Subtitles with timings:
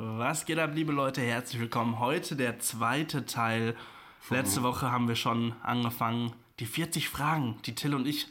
[0.00, 1.22] Was geht ab, liebe Leute?
[1.22, 1.98] Herzlich willkommen.
[1.98, 3.74] Heute der zweite Teil.
[4.30, 8.28] Letzte Woche haben wir schon angefangen, die 40 Fragen, die Till und ich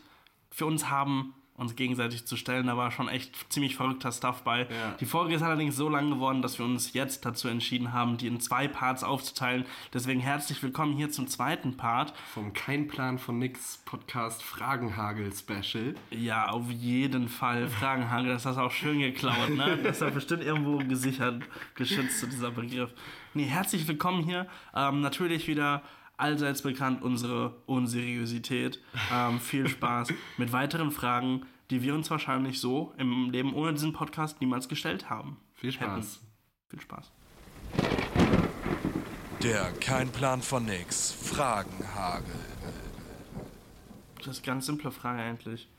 [0.49, 2.67] für uns haben, uns gegenseitig zu stellen.
[2.67, 4.61] Da war schon echt ziemlich verrückter Stuff bei.
[4.61, 4.95] Ja.
[4.99, 8.27] Die Folge ist allerdings so lang geworden, dass wir uns jetzt dazu entschieden haben, die
[8.27, 9.65] in zwei Parts aufzuteilen.
[9.91, 12.13] Deswegen herzlich willkommen hier zum zweiten Part.
[12.33, 15.95] Vom Kein Plan von Nix Podcast Fragenhagel Special.
[16.11, 17.67] Ja, auf jeden Fall.
[17.67, 19.79] Fragenhagel, das hast du auch schön geklaut, ne?
[19.81, 21.41] Das ist ja bestimmt irgendwo gesichert,
[21.73, 22.91] geschützt, dieser Begriff.
[23.33, 24.45] Nee, herzlich willkommen hier.
[24.75, 25.81] Ähm, natürlich wieder
[26.17, 28.81] allseits bekannt unsere Unseriosität.
[29.11, 33.93] Ähm, viel Spaß mit weiteren Fragen, die wir uns wahrscheinlich so im Leben ohne diesen
[33.93, 35.37] Podcast niemals gestellt haben.
[35.53, 36.19] Viel Spaß.
[36.69, 37.11] Viel Spaß.
[39.43, 41.11] Der Kein Plan von nix.
[41.11, 42.33] Fragenhagel.
[44.17, 45.69] Das ist eine ganz simple Frage eigentlich.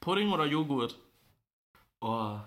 [0.00, 0.98] Pudding oder Joghurt?
[2.00, 2.38] Oh,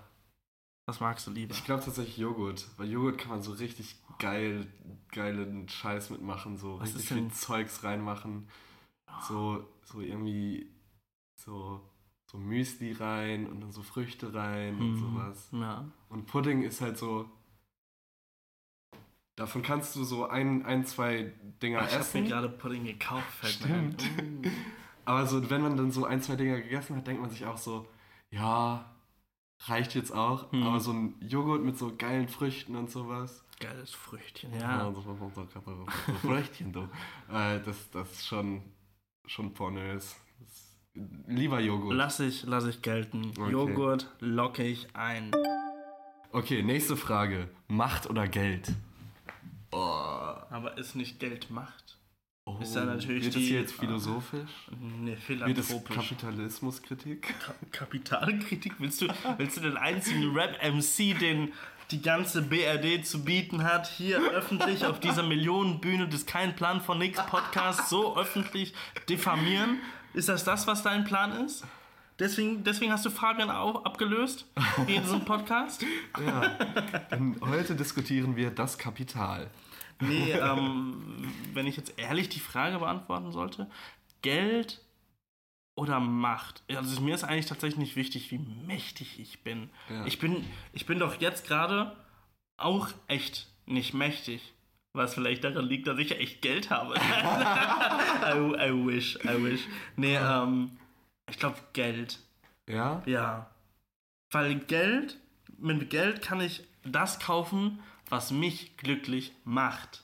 [0.86, 1.54] Was magst du lieber?
[1.54, 2.66] ich glaube tatsächlich Joghurt.
[2.76, 4.68] Weil Joghurt kann man so richtig geil,
[5.10, 6.56] geilen Scheiß mitmachen.
[6.56, 8.46] So Was richtig viel Zeugs reinmachen.
[9.26, 10.70] So, so irgendwie
[11.34, 11.80] so,
[12.26, 15.48] so Müsli rein und dann so Früchte rein und Hm, sowas.
[15.52, 15.84] Ja.
[16.08, 17.28] Und Pudding ist halt so.
[19.36, 22.24] Davon kannst du so ein, ein zwei Dinger Ich habe mir essen.
[22.26, 23.46] gerade Pudding gekauft.
[23.46, 24.02] Stimmt.
[24.02, 24.48] Uh.
[25.06, 27.56] Aber so, wenn man dann so ein, zwei Dinger gegessen hat, denkt man sich auch
[27.56, 27.88] so,
[28.30, 28.94] ja,
[29.64, 30.52] reicht jetzt auch.
[30.52, 30.62] Hm.
[30.62, 33.42] Aber so ein Joghurt mit so geilen Früchten und sowas.
[33.60, 34.90] Geiles Früchtchen, Ja,
[36.22, 36.88] Früchtchen, du.
[37.32, 38.62] Äh, das, das ist schon,
[39.26, 40.16] schon pornös.
[40.40, 40.78] Das,
[41.28, 41.94] lieber Joghurt.
[41.94, 43.32] Lass ich, lass ich gelten.
[43.38, 43.52] Okay.
[43.52, 45.30] Joghurt locke ich ein.
[46.32, 47.48] Okay, nächste Frage.
[47.68, 48.72] Macht oder Geld?
[49.72, 49.76] Oh.
[49.78, 51.98] Aber ist nicht Geld Macht?
[52.46, 52.58] oh.
[52.62, 54.50] Ist ja natürlich Wird das die- hier jetzt philosophisch?
[54.80, 55.96] Nee, Wird es philanthropisch.
[55.96, 57.34] Kapitalismuskritik?
[57.40, 58.74] Ka Kapitalkritik?
[58.78, 61.52] Willst du, willst du den einzigen Rap-MC, den
[61.90, 66.98] die ganze BRD zu bieten hat, hier öffentlich auf dieser Millionenbühne des Kein Plan von
[66.98, 68.74] Nix Podcasts so öffentlich
[69.08, 69.78] diffamieren?
[70.14, 71.64] Ist das das, was dein Plan ist?
[72.18, 74.46] Deswegen, deswegen hast du Fabian auch abgelöst
[74.86, 75.84] in diesem Podcast?
[76.26, 76.40] Ja.
[77.10, 79.48] Denn heute diskutieren wir das Kapital.
[80.00, 83.70] Nee, ähm, wenn ich jetzt ehrlich die Frage beantworten sollte,
[84.22, 84.82] Geld
[85.80, 86.62] oder Macht?
[86.68, 89.70] Also mir ist eigentlich tatsächlich nicht wichtig, wie mächtig ich bin.
[89.88, 90.04] Ja.
[90.04, 90.44] Ich bin.
[90.74, 91.96] Ich bin doch jetzt gerade
[92.58, 94.52] auch echt nicht mächtig.
[94.92, 96.94] Was vielleicht daran liegt, dass ich echt Geld habe.
[96.98, 98.34] I,
[98.68, 99.62] I wish, I wish.
[99.96, 100.76] Nee, ähm,
[101.30, 102.18] ich glaube Geld.
[102.68, 103.02] Ja?
[103.06, 103.50] Ja.
[104.32, 105.16] Weil Geld,
[105.58, 107.80] mit Geld kann ich das kaufen,
[108.10, 110.02] was mich glücklich macht.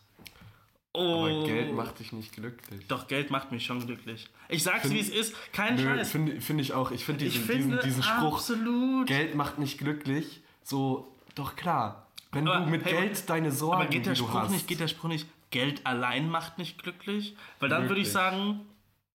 [0.97, 1.27] Oh.
[1.27, 2.87] Aber Geld macht dich nicht glücklich.
[2.89, 4.29] Doch, Geld macht mich schon glücklich.
[4.49, 5.35] Ich sag's, Find- wie es ist.
[5.53, 6.11] Kein Nö, Scheiß.
[6.11, 6.91] finde find ich auch.
[6.91, 9.07] Ich finde ich diesen, finde diesen, diesen Spruch, absolut.
[9.07, 12.07] Geld macht nicht glücklich, so, doch klar.
[12.33, 14.81] Wenn Aber, du mit hey, Geld deine Sorgen, Aber geht der Spruch hast, nicht, geht
[14.81, 17.37] der Spruch nicht, Geld allein macht nicht glücklich?
[17.61, 18.61] Weil dann würde ich sagen,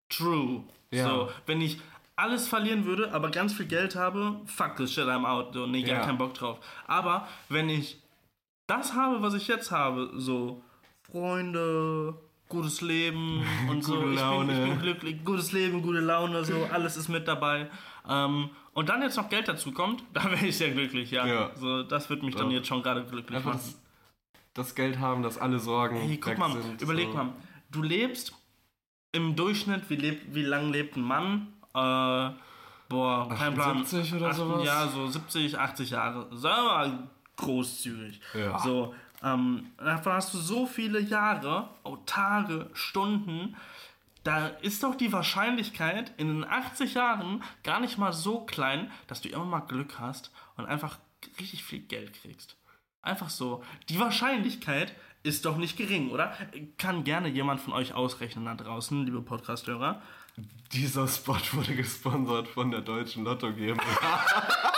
[0.09, 0.63] true.
[0.92, 1.08] Ja.
[1.08, 1.80] So, wenn ich
[2.16, 5.53] alles verlieren würde, aber ganz viel Geld habe, fuck this shit, I'm out.
[5.53, 6.06] So, nee, gar Ja.
[6.06, 6.59] keinen Bock drauf.
[6.88, 7.98] Aber wenn ich
[8.68, 10.63] das habe, was ich jetzt habe, so
[11.12, 12.14] Freunde,
[12.48, 16.98] gutes Leben und so, ich bin, ich bin glücklich, gutes Leben, gute Laune, so, alles
[16.98, 17.70] ist mit dabei.
[18.08, 21.26] Ähm, und dann jetzt noch Geld dazu kommt, dann wäre ich sehr glücklich, ja.
[21.26, 21.52] Ja.
[21.56, 22.58] So, das wird mich dann Ja.
[22.58, 23.62] jetzt schon gerade glücklich einfach machen.
[24.54, 26.82] das, das Geld haben, dass alle Sorgen Hey, guck weg mal, sind.
[26.82, 27.14] überleg so.
[27.18, 27.30] mal.
[27.70, 28.34] Du lebst
[29.14, 31.48] im Durchschnitt, wie, lebt, wie lang lebt ein Mann?
[31.74, 32.32] Äh,
[32.90, 33.78] boah, kein Plan.
[33.82, 34.66] 78 oder Acht- sowas?
[34.66, 36.28] Ja, so 70, 80 Jahre.
[36.38, 38.20] Sagen wir mal großzügig.
[38.34, 38.60] Ja.
[38.60, 38.94] So,
[39.24, 43.56] ähm, davon hast du so viele Jahre, oh, Tage, Stunden.
[44.24, 49.22] Da ist doch die Wahrscheinlichkeit in den 80 Jahren gar nicht mal so klein, dass
[49.22, 50.98] du immer mal Glück hast und einfach
[51.40, 52.56] richtig viel Geld kriegst.
[53.02, 53.64] Einfach so.
[53.90, 56.36] Die Wahrscheinlichkeit ist doch nicht gering, oder?
[56.78, 60.02] Kann gerne jemand von euch ausrechnen da draußen, liebe Podcast-Hörer.
[60.72, 64.68] Dieser Spot wurde gesponsert von der Deutschen Lotto GmbH.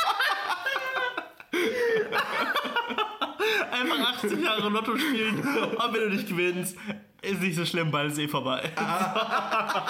[3.94, 6.78] Einfach 80 Jahre Lotto spielen und wenn du nicht gewinnst,
[7.22, 8.72] ist nicht so schlimm, bald ist eh vorbei.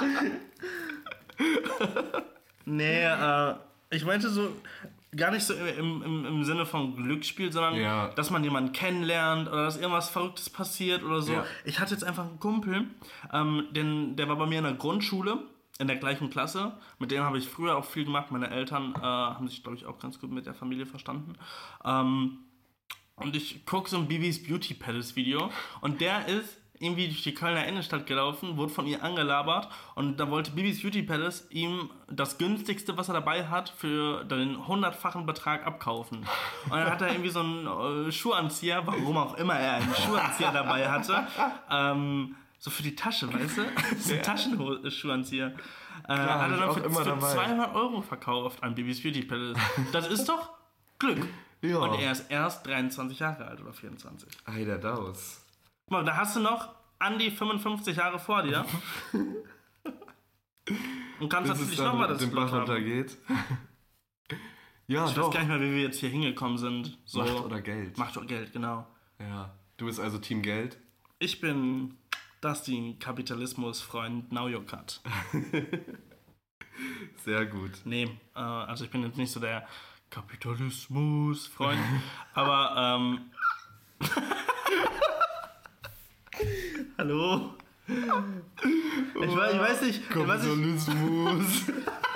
[2.65, 3.55] nee, äh,
[3.91, 4.50] ich meinte so,
[5.15, 8.09] gar nicht so im, im, im Sinne von Glücksspiel, sondern Ja.
[8.09, 11.33] dass man jemanden kennenlernt oder dass irgendwas Verrücktes passiert oder so.
[11.33, 11.45] Ja.
[11.65, 12.85] Ich hatte jetzt einfach einen Kumpel,
[13.31, 15.39] ähm, den, der war bei mir in der Grundschule,
[15.79, 16.73] in der gleichen Klasse.
[17.00, 18.31] Mit dem habe ich früher auch viel gemacht.
[18.31, 21.33] Meine Eltern äh, haben sich, glaube ich, auch ganz gut mit der Familie verstanden.
[21.83, 22.39] Ähm,
[23.15, 25.51] und ich gucke so ein Bibis Beauty Palace Video
[25.81, 30.30] und der ist irgendwie durch die Kölner Innenstadt gelaufen, wurde von ihr angelabert und da
[30.30, 35.65] wollte Bibis Beauty Palace ihm das günstigste, was er dabei hat, für den hundertfachen Betrag
[35.65, 36.19] abkaufen.
[36.65, 40.51] Und dann hat er irgendwie so einen äh, Schuhanzieher, warum auch immer er einen Schuhanzieher
[40.51, 41.25] dabei hatte,
[41.69, 43.63] ähm, so für die Tasche, weißt du?
[43.98, 45.54] so ein Taschenschuhanzieher.
[46.07, 47.33] Äh, hat er dann für, immer für dabei.
[47.33, 49.57] 200 Euro verkauft an Bibis Beauty Palace.
[49.92, 50.50] Das ist doch
[51.00, 51.27] Glück.
[51.63, 51.77] Ja.
[51.80, 54.30] Und er ist erst 23 Jahre alt oder 24.
[54.45, 55.42] Ei, der Daus.
[55.86, 56.69] Guck mal, da hast du noch
[57.00, 58.65] an die 55 Jahre vor dir.
[61.19, 62.60] Und kannst Bis natürlich nochmal das den Glück Bach haben.
[62.60, 63.18] runtergeht.
[64.88, 65.27] ja, Ich doch.
[65.27, 66.98] weiß gar nicht mehr, wie wir jetzt hier hingekommen sind.
[67.06, 67.98] So, Macht oder Geld.
[67.98, 68.86] Macht oder Geld, genau.
[69.19, 69.54] Ja.
[69.77, 70.77] Du bist also Team Geld.
[71.19, 71.98] Ich bin
[72.42, 75.01] Dustin, Kapitalismus-Freund, now your cut.
[77.24, 77.71] Sehr gut.
[77.86, 79.65] Nee, äh, also ich bin jetzt nicht so der
[80.13, 81.80] Kapitalismus-Freund,
[82.36, 83.19] aber ähm.
[86.98, 87.54] Hallo?
[87.88, 91.63] Ich, weiß- ich weiß ich weiß nicht, Kapitalismus.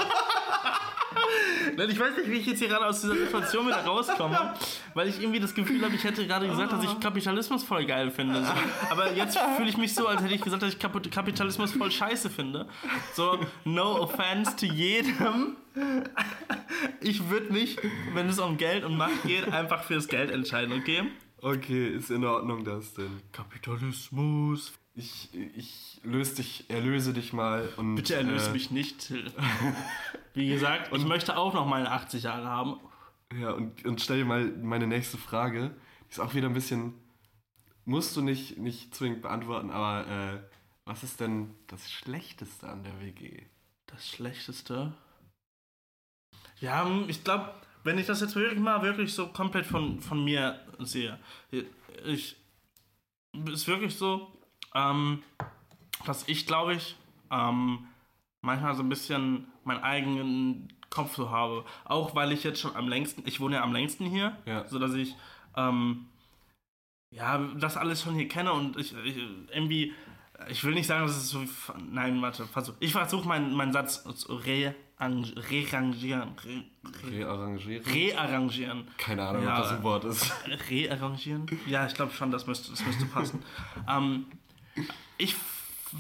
[1.89, 4.53] Ich weiß nicht, wie ich jetzt hier gerade aus dieser Situation wieder rauskomme,
[4.93, 8.11] weil ich irgendwie das Gefühl habe, ich hätte gerade gesagt, dass ich Kapitalismus voll geil
[8.11, 8.43] finde.
[8.43, 8.51] So.
[8.89, 11.91] Aber jetzt fühle ich mich so, als hätte ich gesagt, dass ich Kap- Kapitalismus voll
[11.91, 12.67] scheiße finde.
[13.13, 15.57] So, no offense to jedem.
[17.01, 17.77] Ich würde mich,
[18.13, 21.03] wenn es um Geld und Macht geht, einfach fürs Geld entscheiden, okay?
[21.41, 23.21] Okay, ist in Ordnung das denn.
[23.31, 24.73] Kapitalismus.
[24.97, 27.95] Ich, ich löse dich, erlöse dich mal und.
[27.95, 29.13] Bitte erlöse äh, mich nicht.
[30.33, 32.79] Wie gesagt, ich möchte auch noch meine 80 Jahre haben.
[33.39, 35.75] Ja, und, und stell dir mal meine nächste Frage.
[36.07, 36.95] Die ist auch wieder ein bisschen.
[37.85, 40.39] Musst du nicht, nicht zwingend beantworten, aber äh,
[40.85, 43.44] was ist denn das Schlechteste an der WG?
[43.85, 44.94] Das Schlechteste.
[46.59, 47.53] Ja, hm, ich glaube,
[47.83, 51.19] wenn ich das jetzt wirklich mal wirklich so komplett von, von mir sehe,
[52.03, 52.35] ich
[53.45, 54.36] ist wirklich so,
[54.75, 55.23] ähm,
[56.05, 56.95] dass ich glaube ich
[57.31, 57.87] ähm,
[58.41, 61.65] manchmal so ein bisschen meinen eigenen Kopf so habe.
[61.85, 64.65] Auch weil ich jetzt schon am längsten, ich wohne ja am längsten hier, Ja.
[64.67, 65.15] so dass ich
[65.55, 66.05] ähm,
[67.13, 69.17] ja das alles schon hier kenne und ich, ich
[69.51, 69.93] irgendwie
[70.49, 71.43] ich will nicht sagen, dass es so.
[71.89, 72.45] Nein, warte.
[72.45, 75.35] Versuch, ich versuche meinen meinen Satz zu rearrangieren.
[75.49, 76.35] Rearrangieren.
[76.45, 76.63] Re,
[77.03, 77.85] re, Rearrangieren?
[77.91, 78.87] rearrangieren.
[78.99, 79.57] Keine Ahnung, Ja.
[79.57, 80.31] ob das ein Wort ist.
[80.69, 81.47] Rearrangieren?
[81.65, 83.43] Ja, ich glaube schon, das müsste, das müsste passen.
[83.89, 84.27] ähm,
[85.18, 85.35] ich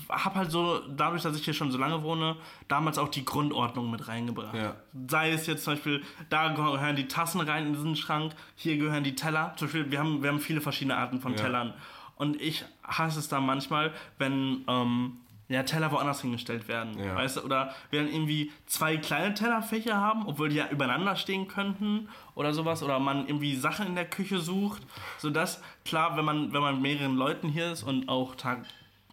[0.09, 2.35] habe halt so, dadurch, dass ich hier schon so lange wohne,
[2.67, 4.53] damals auch die Grundordnung mit reingebracht.
[4.55, 4.75] Ja.
[5.07, 9.03] Sei es jetzt zum Beispiel, da gehören die Tassen rein in diesen Schrank, hier gehören
[9.03, 9.53] die Teller.
[9.55, 11.37] Zum Beispiel, wir haben, wir haben viele verschiedene Arten von Ja.
[11.37, 11.73] Tellern.
[12.17, 15.17] Und ich hasse es da manchmal, wenn ähm,
[15.49, 16.97] ja, Teller woanders hingestellt werden.
[16.99, 17.15] Ja.
[17.15, 17.41] Weißt du?
[17.41, 22.53] Oder wir dann irgendwie zwei kleine Tellerfächer haben, obwohl die ja übereinander stehen könnten oder
[22.53, 22.83] sowas.
[22.83, 24.81] Oder man irgendwie Sachen in der Küche sucht.
[25.17, 28.65] Sodass, klar, wenn man, wenn man mit mehreren Leuten hier ist und auch Tag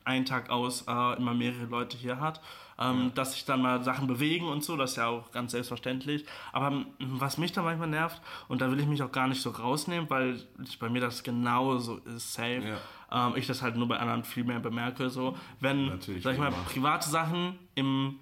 [0.04, 2.40] ein Tag aus äh, immer mehrere Leute hier hat,
[2.78, 6.24] ähm, dass sich dann mal Sachen bewegen und so, das ist ja auch ganz selbstverständlich.
[6.52, 9.40] Aber ähm, was mich da manchmal nervt, und da will ich mich auch gar nicht
[9.40, 10.40] so rausnehmen, weil
[10.78, 12.76] bei mir das genauso ist, safe,
[13.14, 16.38] ähm, ich das halt nur bei anderen viel mehr bemerke, so, wenn, Natürlich, sag ich
[16.40, 16.56] mal, immer.
[16.64, 18.16] private Sachen im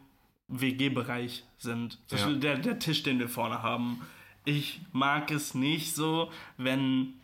[0.49, 1.99] WG-Bereich sind.
[2.07, 2.25] Zum Ja.
[2.25, 4.01] Beispiel der, der Tisch, den wir vorne haben.
[4.45, 7.15] Ich mag es nicht so, wenn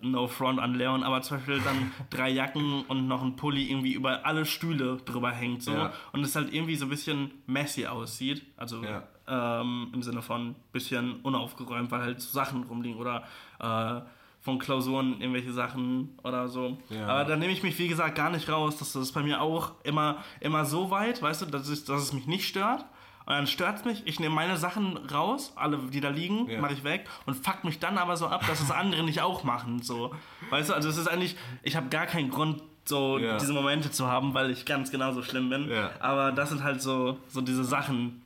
[0.00, 3.94] No front an Leon, aber zum Beispiel dann drei Jacken und noch ein Pulli irgendwie
[3.94, 5.92] über alle Stühle drüber hängt so Ja.
[6.12, 9.02] und es halt irgendwie so ein bisschen messy aussieht, also Ja.
[9.26, 13.24] ähm, im Sinne von bisschen unaufgeräumt, weil halt so Sachen rumliegen oder
[13.60, 14.00] äh,
[14.40, 16.78] von Klausuren irgendwelche Sachen oder so.
[16.90, 17.06] Ja.
[17.06, 20.18] Aber da nehme ich mich wie gesagt gar nicht raus, das bei mir auch immer
[20.40, 22.84] immer so weit, weißt du, dass, ich, dass es mich nicht stört.
[23.26, 26.62] Und dann stört es mich, ich nehme meine Sachen raus, alle, die da liegen, Ja.
[26.62, 29.44] mache ich weg und fuck mich dann aber so ab, dass es andere nicht auch
[29.44, 29.82] machen.
[29.82, 30.14] So.
[30.48, 33.36] Weißt du, also es ist eigentlich, ich habe gar keinen Grund, so Ja.
[33.36, 35.68] diese Momente zu haben, weil ich ganz genauso schlimm bin.
[35.68, 35.90] Ja.
[36.00, 38.22] Aber das sind halt so, so diese Sachen,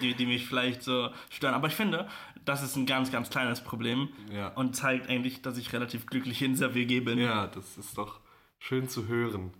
[0.00, 1.54] die, die mich vielleicht so stören.
[1.54, 2.06] Aber ich finde,
[2.44, 4.48] das ist ein ganz, ganz kleines Problem Ja.
[4.48, 7.18] und zeigt eigentlich, dass ich relativ glücklich in WG bin.
[7.18, 8.20] Ja, das ist doch
[8.58, 9.52] schön zu hören.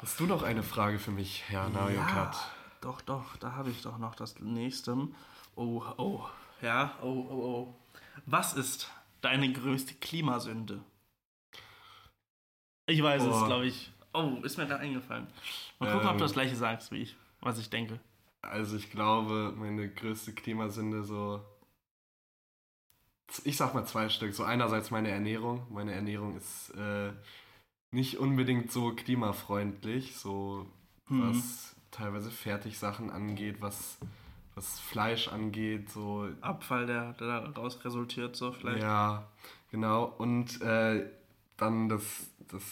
[0.00, 2.36] Hast du noch eine Frage für mich, Herr Najokat?
[2.80, 5.08] Doch, doch, da habe ich doch noch das nächste.
[5.56, 6.22] Oh, oh,
[6.62, 7.74] ja, oh, oh, oh.
[8.26, 10.80] Was ist deine größte Klimasünde?
[12.86, 13.46] Ich weiß es, Oh.
[13.46, 13.90] glaube ich.
[14.14, 15.26] Oh, ist mir da eingefallen.
[15.78, 16.18] Mal gucken, ob Ähm.
[16.18, 18.00] du das gleiche sagst wie ich, was ich denke.
[18.42, 21.42] Also ich glaube, meine größte Klimasünde so.
[23.44, 24.34] Ich sag mal zwei Stück.
[24.34, 25.66] So einerseits meine Ernährung.
[25.70, 27.12] Meine Ernährung ist äh,
[27.90, 30.66] nicht unbedingt so klimafreundlich, so
[31.08, 31.30] Mhm.
[31.30, 33.98] was teilweise Fertigsachen angeht, was,
[34.54, 38.82] was Fleisch angeht, so Abfall, der, der daraus resultiert, so vielleicht.
[38.82, 39.26] Ja,
[39.70, 40.04] genau.
[40.04, 41.08] Und äh,
[41.56, 42.62] dann das, das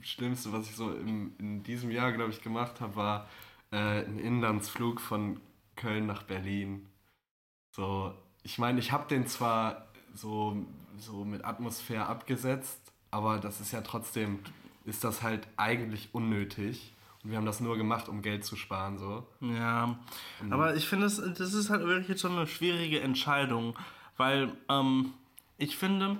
[0.00, 3.28] Schlimmste, was ich so im, in diesem Jahr, glaube ich, gemacht habe, war
[3.72, 5.40] äh, ein Inlandsflug von
[5.74, 6.86] Köln nach Berlin.
[7.74, 8.14] So,
[8.48, 10.56] ich meine, ich habe den zwar so,
[10.96, 14.38] so mit Atmosphäre abgesetzt, aber das ist ja trotzdem,
[14.86, 16.94] ist das halt eigentlich unnötig.
[17.22, 19.26] Und wir haben das nur gemacht, um Geld zu sparen, so.
[19.42, 19.98] Ja,
[20.48, 23.78] aber ich finde, das, das ist halt wirklich jetzt schon eine schwierige Entscheidung,
[24.16, 25.12] weil ähm,
[25.58, 26.16] ich finde,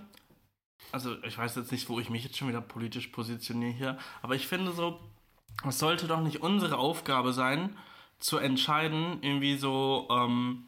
[0.92, 4.34] also ich weiß jetzt nicht, wo ich mich jetzt schon wieder politisch positioniere hier, aber
[4.34, 5.00] ich finde so,
[5.66, 7.74] es sollte doch nicht unsere Aufgabe sein,
[8.18, 10.67] zu entscheiden, irgendwie so, ähm,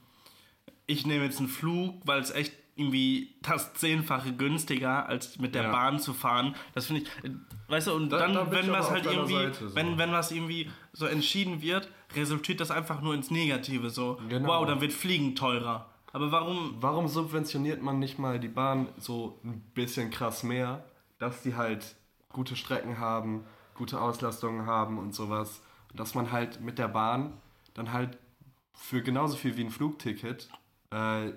[0.90, 5.64] ich nehme jetzt einen Flug, weil es echt irgendwie das Zehnfache günstiger, als mit der
[5.64, 5.70] Ja.
[5.72, 6.54] Bahn zu fahren.
[6.74, 7.34] Das finde ich, äh,
[7.68, 9.74] weißt du, und Da- dann, da wenn was halt irgendwie, Seite, so.
[9.74, 13.90] wenn, wenn was irgendwie so entschieden wird, resultiert das einfach nur ins Negative.
[13.90, 14.48] So, Genau.
[14.48, 15.90] wow, dann wird Fliegen teurer.
[16.12, 20.82] Aber warum, Warum subventioniert man nicht mal die Bahn so ein bisschen krass mehr,
[21.18, 21.94] dass die halt
[22.30, 23.44] gute Strecken haben,
[23.74, 25.60] gute Auslastungen haben und sowas?
[25.94, 27.34] Dass man halt mit der Bahn
[27.74, 28.16] dann halt
[28.74, 30.48] für genauso viel wie ein Flugticket
[30.90, 31.32] äh,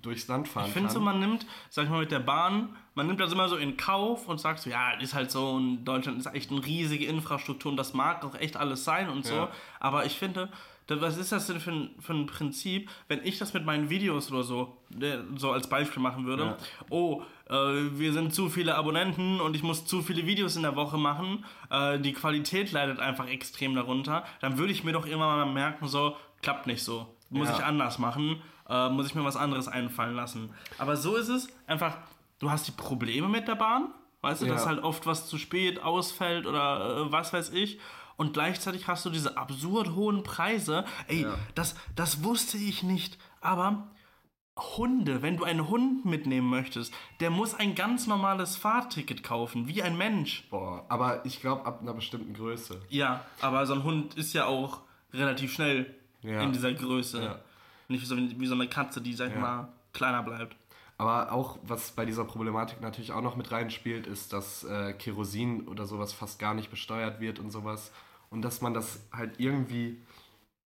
[0.00, 0.94] durchs Land fahren Ich finde kann.
[0.94, 3.76] so, man nimmt, sag ich mal, mit der Bahn, man nimmt das immer so in
[3.76, 7.70] Kauf und sagt so, ja, ist halt so und Deutschland ist echt eine riesige Infrastruktur
[7.70, 9.34] und das mag auch echt alles sein und so.
[9.34, 9.48] Ja.
[9.78, 10.48] Aber ich finde,
[10.88, 14.30] was ist das denn für ein, für ein Prinzip, wenn ich das mit meinen Videos
[14.32, 16.44] oder so, äh, so als Beispiel machen würde?
[16.44, 16.56] Ja.
[16.90, 20.74] Oh, äh, wir sind zu viele Abonnenten und ich muss zu viele Videos in der
[20.76, 25.38] Woche machen, äh, die Qualität leidet einfach extrem darunter, dann würde ich mir doch irgendwann
[25.38, 27.06] mal merken, so, klappt nicht so.
[27.30, 27.56] Muss Ja.
[27.58, 30.52] ich anders machen, äh, muss ich mir was anderes einfallen lassen.
[30.78, 31.96] Aber so ist es einfach,
[32.38, 33.88] du hast die Probleme mit der Bahn,
[34.20, 34.52] weißt du, Ja.
[34.54, 37.78] dass halt oft was zu spät ausfällt oder äh, was weiß ich.
[38.16, 40.84] Und gleichzeitig hast du diese absurd hohen Preise.
[41.08, 41.34] Ey, Ja.
[41.54, 43.18] das, das wusste ich nicht.
[43.40, 43.88] Aber
[44.76, 49.82] Hunde, wenn du einen Hund mitnehmen möchtest, der muss ein ganz normales Fahrticket kaufen, wie
[49.82, 50.46] ein Mensch.
[50.50, 52.80] Boah, aber ich glaube ab einer bestimmten Größe.
[52.90, 54.80] Ja, aber so ein Hund ist ja auch
[55.14, 56.42] relativ schnell Ja.
[56.42, 57.22] in dieser Größe.
[57.24, 57.38] Ja.
[57.92, 59.40] Nicht so wie, wie so eine Katze, die, sag ich Ja.
[59.40, 60.56] mal, kleiner bleibt.
[60.98, 65.66] Aber auch, was bei dieser Problematik natürlich auch noch mit reinspielt, ist, dass äh, Kerosin
[65.68, 67.92] oder sowas fast gar nicht besteuert wird und sowas.
[68.30, 69.98] Und dass man das halt irgendwie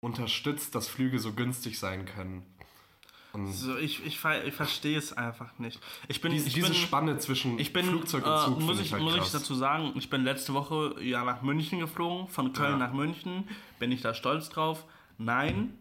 [0.00, 2.42] unterstützt, dass Flüge so günstig sein können.
[3.32, 5.80] Und So, ich, ich, ich verstehe es einfach nicht.
[6.08, 8.66] Ich bin, diese, ich diese bin, Spanne zwischen ich bin, Flugzeug und äh, Zug muss
[8.66, 9.32] finde ich, halt muss ich krass.
[9.32, 12.86] dazu sagen, ich bin letzte Woche ja nach München geflogen, von Köln Ja.
[12.86, 13.48] nach München.
[13.78, 14.84] Bin ich da stolz drauf?
[15.18, 15.76] Nein.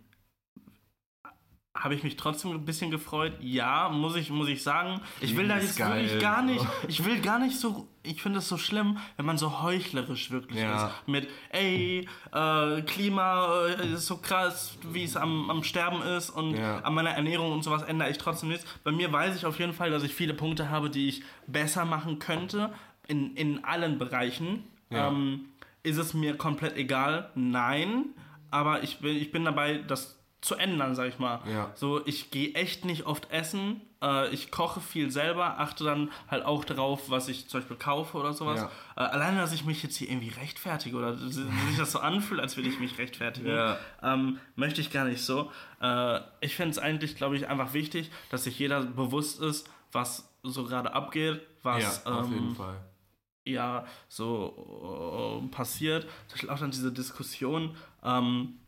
[1.84, 3.34] Habe ich mich trotzdem ein bisschen gefreut?
[3.42, 5.02] Ja, muss ich, muss ich sagen.
[5.20, 6.20] Ich will da jetzt wirklich geil.
[6.22, 9.62] gar nicht, ich will gar nicht so, ich finde es so schlimm, wenn man so
[9.62, 10.88] heuchlerisch wirklich Ja.
[10.88, 10.94] ist.
[11.08, 16.56] Mit, ey, äh, Klima äh, ist so krass, wie es am, am Sterben ist und
[16.56, 16.80] Ja.
[16.80, 18.66] an meiner Ernährung und sowas ändere ich trotzdem nichts.
[18.86, 21.84] Bei mir weiß ich auf jeden Fall, dass ich viele Punkte habe, die ich besser
[21.84, 22.74] machen könnte,
[23.08, 24.64] in, in allen Bereichen.
[24.90, 25.10] Ja.
[25.10, 25.48] Ähm,
[25.84, 27.30] ist es mir komplett egal?
[27.36, 28.06] Nein.
[28.52, 31.40] Aber ich bin, ich bin dabei, das zu ändern, sag ich mal.
[31.50, 31.72] Ja.
[31.76, 33.80] So, ich gehe echt nicht oft essen.
[34.02, 38.18] Äh, ich koche viel selber, achte dann halt auch darauf, was ich zum Beispiel kaufe
[38.18, 38.60] oder sowas.
[38.60, 38.70] Ja.
[38.98, 42.42] Äh, alleine, dass ich mich jetzt hier irgendwie rechtfertige oder si- sich das so anfühlt,
[42.42, 43.78] als würde ich mich rechtfertigen, Ja.
[44.02, 45.50] ähm, möchte ich gar nicht so.
[45.82, 50.30] Äh, ich finde es eigentlich, glaube ich, einfach wichtig, dass sich jeder bewusst ist, was
[50.44, 52.76] so gerade abgeht, was ja, auf ähm, jeden Fall.
[53.46, 56.04] ja so äh, passiert.
[56.28, 58.60] Zum Beispiel auch dann diese Diskussion ähm,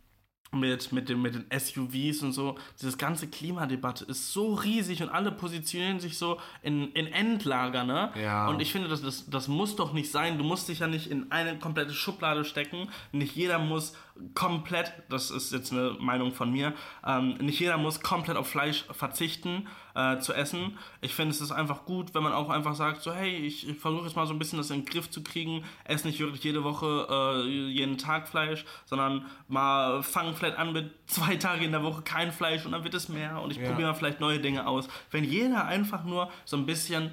[0.56, 2.58] mit, mit, den, mit den SUVs und so.
[2.82, 8.12] Diese ganze Klimadebatte ist so riesig und alle positionieren sich so in, in Endlager, ne?
[8.20, 8.48] Ja.
[8.48, 10.38] Und ich finde, das, das, das muss doch nicht sein.
[10.38, 12.90] Du musst dich ja nicht in eine komplette Schublade stecken.
[13.12, 13.94] Nicht jeder muss
[14.34, 16.74] komplett, das ist jetzt eine Meinung von mir,
[17.06, 20.78] ähm, nicht jeder muss komplett auf Fleisch verzichten äh, zu essen.
[21.02, 23.78] Ich finde, es ist einfach gut, wenn man auch einfach sagt, so hey, ich, ich
[23.78, 26.44] versuche jetzt mal so ein bisschen das in den Griff zu kriegen, esse nicht wirklich
[26.44, 31.72] jede Woche, äh, jeden Tag Fleisch, sondern mal fangen vielleicht an mit zwei Tage in
[31.72, 33.68] der Woche kein Fleisch und dann wird es mehr und ich Ja.
[33.70, 34.88] probiere mal vielleicht neue Dinge aus.
[35.12, 37.12] Wenn jeder einfach nur so ein bisschen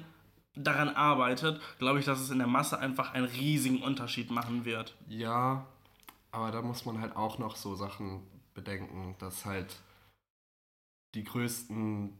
[0.55, 4.93] daran arbeitet, glaube ich, dass es in der Masse einfach einen riesigen Unterschied machen wird.
[5.09, 5.65] Ja,
[6.33, 8.21] aber da muss man halt auch noch so Sachen
[8.55, 9.75] bedenken, dass halt
[11.13, 12.11] die größten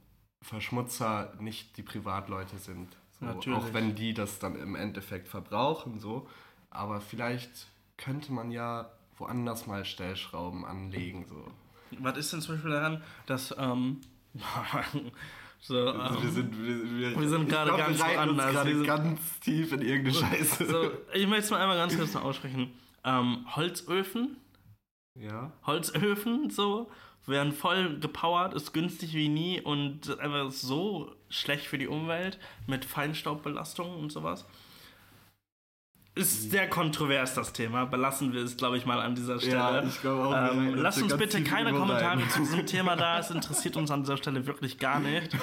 [0.42, 2.96] Verschmutzer nicht die Privatleute sind.
[3.20, 3.60] So, Natürlich.
[3.60, 6.30] Auch wenn die das dann im Endeffekt verbrauchen, so.
[6.70, 7.68] Aber vielleicht
[7.98, 11.48] könnte man ja woanders mal Stellschrauben anlegen, so.
[12.00, 14.02] Was ist denn zum Beispiel daran, dass ähm,
[15.60, 18.66] so, Also wir ähm, sind, wir, wir, sind gerade ganz woanders.
[18.66, 20.66] Wir sind- ganz tief in irgendeine Scheiße.
[20.68, 22.74] so, ich möchte es mal einmal ganz kurz noch aussprechen.
[23.06, 24.38] Ähm, Holzöfen,
[25.20, 25.52] Ja.
[25.66, 26.90] Holzöfen, so,
[27.26, 32.84] werden voll gepowert, ist günstig wie nie und einfach so schlecht für die Umwelt mit
[32.86, 34.46] Feinstaubbelastung und sowas.
[36.16, 37.86] ist sehr kontrovers, das Thema.
[37.86, 39.56] Belassen wir es, glaube ich, mal an dieser Stelle.
[39.56, 43.18] Ja, ich glaube auch, Ähm, lasst uns bitte keine Kommentare zu diesem Thema da.
[43.18, 45.36] Es interessiert uns an dieser Stelle wirklich gar nicht.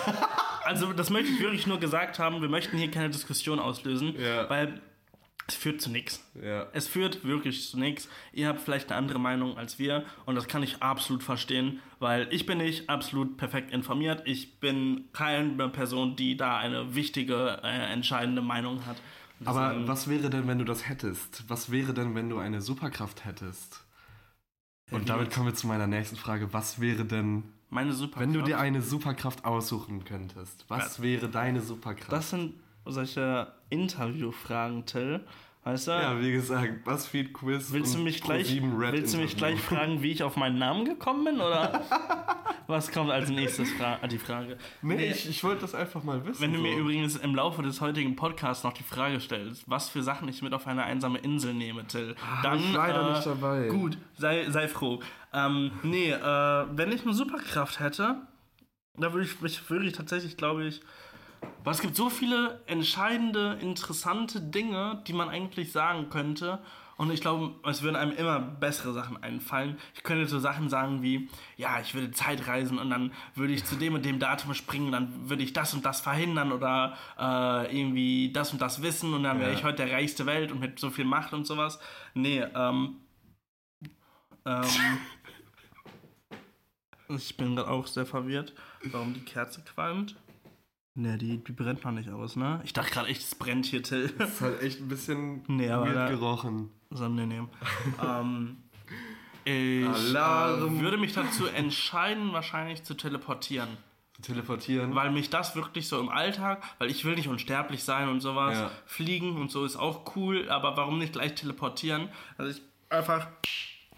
[0.63, 2.41] Also, das möchte ich wirklich nur gesagt haben.
[2.41, 4.49] Wir möchten hier keine Diskussion auslösen, Ja.
[4.49, 4.81] weil
[5.51, 6.25] es führt zu nichts.
[6.41, 6.67] Ja.
[6.73, 8.09] Es führt wirklich zu nichts.
[8.33, 12.29] Ihr habt vielleicht eine andere Meinung als wir und das kann ich absolut verstehen, weil
[12.31, 14.23] ich bin nicht absolut perfekt informiert.
[14.27, 18.97] Ich bin keine Person, die da eine wichtige, äh, entscheidende Meinung hat.
[19.41, 21.45] Und Aber deswegen- was wäre denn, wenn du das hättest?
[21.49, 23.85] Was wäre denn, wenn du eine Superkraft hättest?
[24.91, 26.53] Und damit kommen wir zu meiner nächsten Frage.
[26.53, 30.65] Was wäre denn, wenn du dir eine Superkraft aussuchen könntest?
[30.69, 32.13] Was wäre deine Superkraft?
[32.13, 32.55] Das sind
[32.87, 35.25] solche Interviewfragen, Till.
[35.63, 35.91] Weißt du?
[35.91, 37.71] ja, wie gesagt, BuzzFeed Quiz.
[37.71, 40.87] Willst du und mich gleich, willst du mich gleich fragen, wie ich auf meinen Namen
[40.87, 41.35] gekommen bin?
[41.35, 41.83] Oder
[42.67, 44.57] was kommt als nächstes Fra die Frage?
[44.81, 46.41] Nee, ich, ich wollte das einfach mal wissen.
[46.41, 46.79] Wenn du mir so.
[46.79, 50.55] übrigens im Laufe des heutigen Podcasts noch die Frage stellst, was für Sachen ich mit
[50.55, 53.69] auf eine einsame Insel nehme, Till, dann Ah, ich leider äh, nicht dabei.
[53.69, 55.01] Gut, sei, sei froh.
[55.35, 58.17] Ähm, nee, äh, wenn ich eine Superkraft hätte,
[58.97, 60.81] da würde ich mich wirklich tatsächlich, glaube ich,
[61.65, 66.61] weil es gibt so viele entscheidende, interessante Dinge, die man eigentlich sagen könnte.
[66.97, 69.79] Und ich glaube, es würden einem immer bessere Sachen einfallen.
[69.95, 73.65] Ich könnte so Sachen sagen wie, ja, ich würde Zeit reisen und dann würde ich
[73.65, 77.75] zu dem und dem Datum springen, dann würde ich das und das verhindern oder äh,
[77.75, 79.57] irgendwie das und das wissen und dann wäre Ja.
[79.57, 81.79] ich heute der reichste Welt und mit so viel Macht und sowas.
[82.13, 82.97] Nee, ähm.
[84.45, 84.65] ähm
[87.17, 88.53] ich bin gerade auch sehr verwirrt,
[88.85, 90.17] warum die Kerze qualmt.
[90.95, 92.61] Ne, die, die brennt noch nicht aus, ne?
[92.65, 94.09] Ich dachte gerade echt, es brennt hier, Till.
[94.19, 96.71] Das ist halt echt ein bisschen Nee, aber da- gerochen.
[96.91, 97.41] So, nee, nee.
[98.05, 98.57] ähm,
[99.45, 100.79] ich Alarm.
[100.79, 103.69] äh, würde mich dazu entscheiden, wahrscheinlich zu teleportieren.
[104.15, 104.95] Zu teleportieren.
[104.97, 108.59] Weil mich das wirklich so im Alltag, weil ich will nicht unsterblich sein und sowas.
[108.59, 108.71] Ja.
[108.85, 112.09] Fliegen und so ist auch cool, aber warum nicht gleich teleportieren?
[112.37, 113.29] Dass ich einfach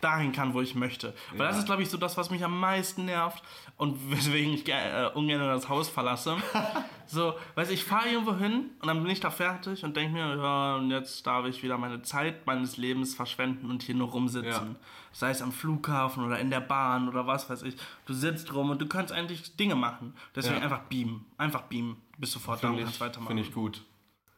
[0.02, 1.14] dahin kann, wo ich möchte.
[1.30, 1.60] Weil das Ja.
[1.60, 3.42] ist, glaube ich, so das, was mich am meisten nervt
[3.76, 6.36] und weswegen ich äh, ungern das Haus verlasse.
[7.06, 10.36] so, weiß ich, fahre irgendwo hin und dann bin ich da fertig und denke mir,
[10.36, 14.50] ja, und jetzt darf ich wieder meine Zeit meines Lebens verschwenden und hier nur rumsitzen.
[14.72, 14.76] Ja.
[15.12, 17.76] Sei es am Flughafen oder in der Bahn oder was weiß ich.
[18.06, 20.14] Du sitzt rum und du kannst eigentlich Dinge machen.
[20.34, 20.62] Deswegen Ja.
[20.62, 21.24] einfach beamen.
[21.38, 22.00] Einfach beamen.
[22.18, 23.36] Bist sofort da und Finde kannst weitermachen.
[23.36, 23.82] find ich gut.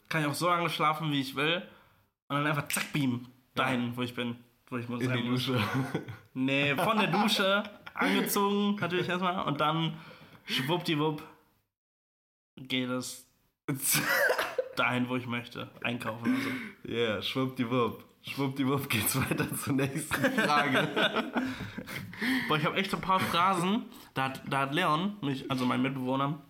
[0.09, 1.63] Kann ich auch so lange schlafen, wie ich will.
[2.29, 3.29] Und dann einfach zack, beamen.
[3.55, 4.37] Dahin, wo ich bin.
[4.71, 5.47] Wo ich muss In die muss.
[5.47, 5.63] Dusche.
[6.35, 7.63] Nee, von der Dusche
[7.95, 9.45] angezogen, natürlich erstmal.
[9.47, 9.97] Und dann
[10.47, 11.23] schwuppdiwupp
[12.57, 13.27] geht es
[14.77, 15.71] dahin, wo ich möchte.
[15.83, 16.91] Einkaufen oder so.
[16.91, 18.05] Yeah, schwuppdiwupp.
[18.23, 20.89] Schwuppdiwupp geht's weiter zur nächsten Frage.
[22.49, 23.85] Boah, ich habe echt so ein paar Phrasen.
[24.15, 26.41] Da hat, da hat Leon, mich, also mein Mitbewohner,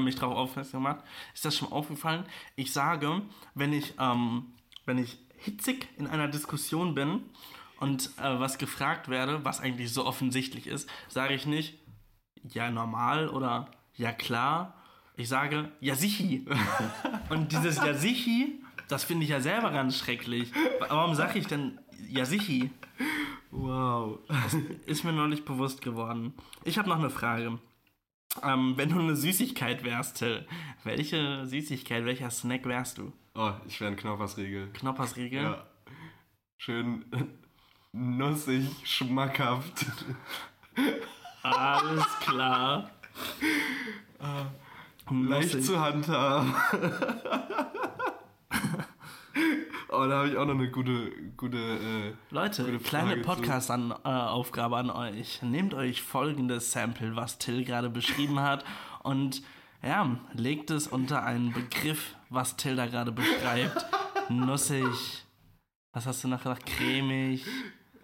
[0.00, 1.04] mich darauf aufmerksam gemacht.
[1.32, 2.24] Ist das schon aufgefallen?
[2.56, 3.22] Ich sage,
[3.54, 4.52] wenn ich, ähm,
[4.84, 7.22] wenn ich hitzig in einer Diskussion bin
[7.82, 11.78] und äh, was gefragt werde, was eigentlich so offensichtlich ist, sage ich nicht,
[12.44, 14.74] ja normal oder ja klar.
[15.16, 16.46] Ich sage, ja sichi.
[17.28, 20.52] und dieses ja sichi, das finde ich ja selber ganz schrecklich.
[20.78, 22.70] Warum sage ich denn ja sichi?
[23.50, 24.18] wow.
[24.86, 26.34] Ist mir neulich bewusst geworden.
[26.64, 27.58] Ich habe noch eine Frage.
[28.42, 30.46] Ähm, wenn du eine Süßigkeit wärst, Till,
[30.84, 33.12] welche Süßigkeit, welcher Snack wärst du?
[33.34, 34.68] Oh, ich wäre ein Knoppersriegel.
[34.72, 35.42] Knoppersriegel?
[35.42, 35.66] Ja.
[36.56, 37.04] Schön
[37.92, 39.86] nussig, schmackhaft.
[41.42, 42.90] Alles klar.
[45.10, 45.64] Leicht Nussig.
[45.64, 46.54] zu handhaben.
[49.88, 51.56] oh, da habe ich auch noch eine gute, gute.
[51.58, 55.42] Äh, Leute, Gute kleine Frage zu- Podcast-Aufgabe an euch.
[55.42, 58.64] Nehmt euch folgendes Sample, was Till gerade beschrieben hat,
[59.02, 59.42] und
[59.82, 63.84] ja, legt es unter einen Begriff, was Till da gerade beschreibt.
[64.28, 65.24] Nussig.
[65.92, 66.64] Was hast du noch gesagt?
[66.64, 67.44] Cremig,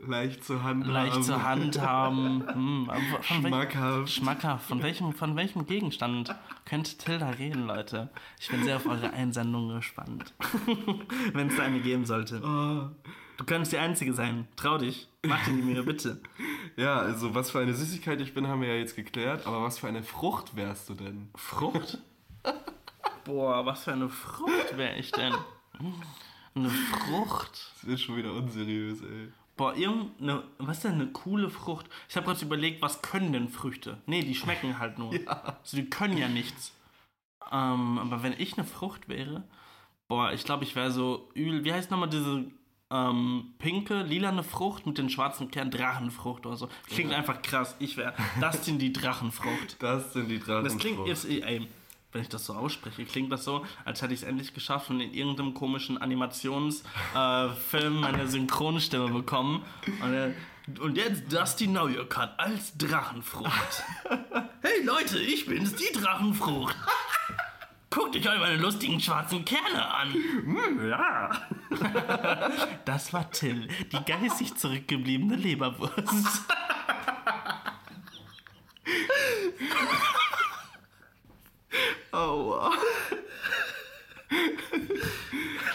[0.01, 0.93] leicht zu handhaben.
[0.93, 2.45] leicht zu handhaben.
[2.53, 2.91] Hm,
[3.23, 4.11] Schmackhaft.
[4.11, 4.67] Schmackhaft.
[4.67, 6.35] Von welchem, von welchem Gegenstand
[6.65, 8.11] könnte Tilda reden, Leute?
[8.41, 10.35] Ich bin sehr auf eure Einsendung gespannt.
[11.33, 12.41] Wenn es da eine geben sollte.
[12.43, 13.11] Oh.
[13.39, 14.49] Du könntest die Einzige sein.
[14.57, 15.09] Trau dich.
[15.25, 16.21] Mach die Mühe, bitte.
[16.77, 19.49] Ja, also was für eine Süßigkeit ich bin, haben wir ja jetzt geklärt.
[19.49, 21.29] Aber was für eine Frucht wärst du denn?
[21.35, 21.99] Frucht?
[23.25, 25.35] Boah, was für eine Frucht wäre ich denn?
[26.55, 27.73] Eine Frucht?
[27.75, 29.33] Das wird schon wieder unseriös, ey.
[29.59, 31.87] Boah, irgendeine, was ist denn eine coole Frucht?
[32.09, 33.99] Ich habe kurz überlegt, was können denn Früchte?
[34.07, 35.13] Nee, die schmecken halt nur.
[35.27, 36.73] Also die können ja nichts.
[37.51, 39.43] Ähm, aber wenn ich eine Frucht wäre,
[40.07, 41.65] boah, ich glaube, ich wäre so übel.
[41.65, 42.45] Wie heißt nochmal diese
[42.93, 45.73] ähm, pinke, lilane Frucht mit den schwarzen Kernen?
[45.73, 46.69] Drachenfrucht oder so.
[46.87, 47.75] Klingt einfach krass.
[47.81, 49.77] Ich wäre, das sind die Drachenfrucht.
[49.81, 50.67] Das sind die Drachenfrucht.
[50.67, 51.67] Das klingt jetzt, ey,
[52.13, 55.01] wenn ich das so ausspreche, klingt das so, als hätte ich es endlich geschafft und
[55.01, 59.63] in irgendeinem komischen Animationsfilm äh, meine Synchronstimme bekommen.
[60.03, 60.35] Und, äh,
[60.81, 61.67] und jetzt Dusty
[62.09, 63.85] Cut als Drachenfrucht.
[64.63, 66.77] hey Leute, ich bin's, die Drachenfrucht.
[67.91, 70.15] Guckt euch all meine lustigen schwarzen Kerne an.
[70.89, 71.31] Ja.
[72.85, 76.45] Das war Till, die geistig zurückgebliebene Leberwurst.
[82.13, 82.73] Aua.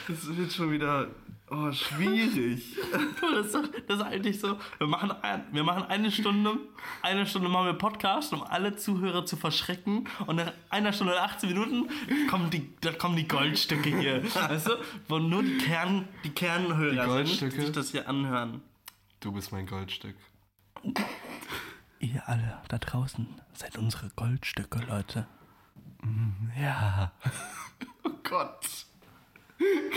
[0.08, 1.08] Das wird schon wieder
[1.50, 2.76] oh, schwierig.
[3.22, 4.58] Das ist, doch, das ist eigentlich so.
[4.78, 6.58] Wir machen, ein, wir machen eine Stunde,
[7.02, 10.08] eine Stunde machen wir Podcast, um alle Zuhörer zu verschrecken.
[10.28, 11.90] Und nach einer Stunde und 18 Minuten
[12.30, 14.24] kommen die, da kommen die Goldstücke hier.
[14.34, 14.78] Weißt du,
[15.08, 18.62] wo nur die, Kern, die Kernhörer Die sind, die sich das hier anhören.
[19.20, 20.16] Du bist mein Goldstück.
[22.00, 25.28] Ihr alle da draußen seid unsere Goldstücke, Leute.
[26.60, 27.12] Ja.
[28.06, 28.86] Oh Gott.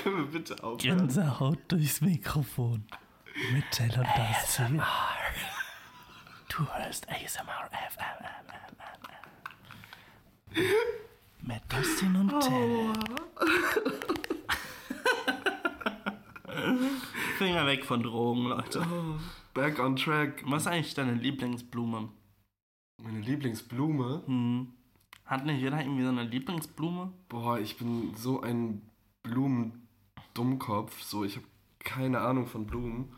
[0.00, 0.78] Können wir bitte aufhören?
[0.78, 2.86] Gänsehaut durchs Mikrofon.
[3.52, 4.80] Mit Tell und Dusty.
[6.48, 7.68] Du hörst ASMR.
[11.42, 12.92] Mit Dustin und Tell.
[17.38, 18.86] Finger weg von Drogen, Leute.
[19.52, 20.42] Back on track.
[20.46, 22.08] Was ist eigentlich deine Lieblingsblume?
[23.02, 24.22] Meine Lieblingsblume.
[24.26, 24.72] Hm.
[25.26, 27.12] Hat nicht jeder irgendwie so eine Lieblingsblume?
[27.28, 28.82] Boah, ich bin so ein
[29.24, 31.02] Blumendummkopf.
[31.02, 31.46] So, ich habe
[31.80, 33.12] keine Ahnung von Blumen.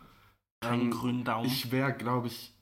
[0.60, 1.46] Keinen Ähm, grünen Daumen.
[1.46, 2.52] Ich wäre, glaube ich,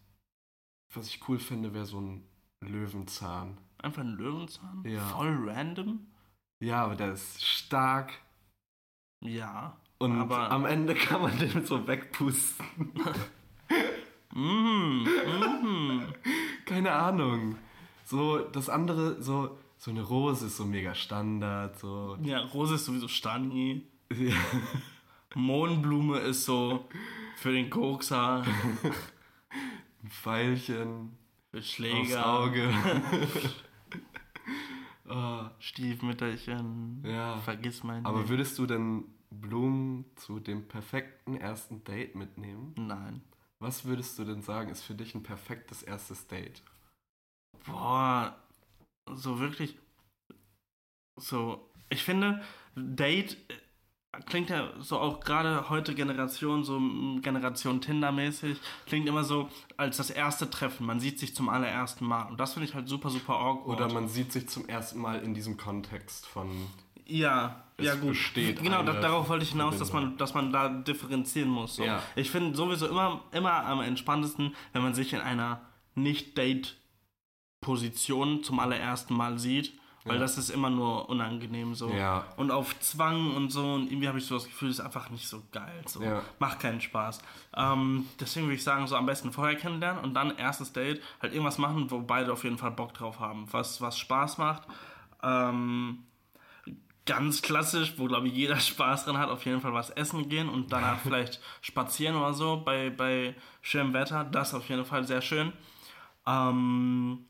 [0.94, 2.24] was ich cool finde, wäre so ein
[2.60, 3.56] Löwenzahn.
[3.78, 4.82] Einfach ein Löwenzahn?
[4.84, 5.04] Ja.
[5.06, 6.06] Voll random?
[6.60, 8.12] Ja, aber der ist stark.
[9.24, 9.76] Ja.
[9.98, 12.66] Und Aber- am Ende kann man den so wegpusten.
[14.34, 15.06] Mhm.
[15.62, 16.14] Mhm.
[16.66, 17.56] Keine Ahnung.
[18.06, 21.76] So, das andere, so, so eine Rose ist so mega Standard.
[21.76, 22.16] So.
[22.22, 23.82] Ja, Rose ist sowieso Stani.
[24.16, 24.36] Ja.
[25.34, 26.86] Mohnblume ist so
[27.36, 28.44] für den Kokser,
[30.02, 31.18] Ein Pfeilchen
[31.50, 32.72] für aufs Schläger, Auge.
[35.08, 37.02] Ah, Stiefmütterchen.
[37.04, 37.38] Ja.
[37.38, 42.72] Vergiss mein aber würdest du denn Blumen zu dem perfekten ersten Date mitnehmen?
[42.78, 43.20] Nein.
[43.58, 46.62] Was würdest du denn sagen, ist für dich ein perfektes erstes Date?
[47.64, 48.36] Boah,
[49.14, 49.76] so wirklich.
[51.18, 52.42] So, ich finde,
[52.74, 56.78] Date äh, klingt ja so auch gerade heute Generation, so
[57.20, 60.86] Generation Tinder-mäßig, klingt immer so als das erste Treffen.
[60.86, 62.24] Man sieht sich zum allerersten Mal.
[62.24, 63.80] Und das finde ich halt super, super awkward.
[63.80, 66.50] Oder man sieht sich zum ersten Mal in diesem Kontext von.
[67.08, 68.10] Ja, Es ja gut.
[68.10, 71.76] besteht genau, da, darauf wollte ich hinaus, dass man, dass man da differenzieren muss.
[71.76, 71.84] So.
[71.84, 72.02] Ja.
[72.16, 75.60] Ich finde sowieso immer, immer am entspanntesten, wenn man sich in einer
[77.66, 79.72] Nicht-Date-Position zum allerersten Mal sieht,
[80.04, 80.20] weil Ja.
[80.20, 81.90] das ist immer nur unangenehm so.
[81.90, 82.24] Ja.
[82.36, 85.10] Und auf Zwang und so, und irgendwie habe ich so das Gefühl, das ist einfach
[85.10, 85.82] nicht so geil.
[85.86, 86.02] So.
[86.02, 86.22] Ja.
[86.38, 87.20] Macht keinen Spaß.
[87.56, 91.32] Ähm, deswegen würde ich sagen, so am besten vorher kennenlernen und dann erstes Date, halt
[91.32, 94.62] irgendwas machen, wo beide auf jeden Fall Bock drauf haben, was, was Spaß macht.
[95.22, 96.04] Ähm,
[97.04, 100.48] ganz klassisch, wo glaube ich jeder Spaß dran hat, auf jeden Fall was essen gehen
[100.48, 104.22] und danach vielleicht spazieren oder so bei, bei schönem Wetter.
[104.24, 105.52] Das auf jeden Fall sehr schön.
[106.28, 107.24] Ähm,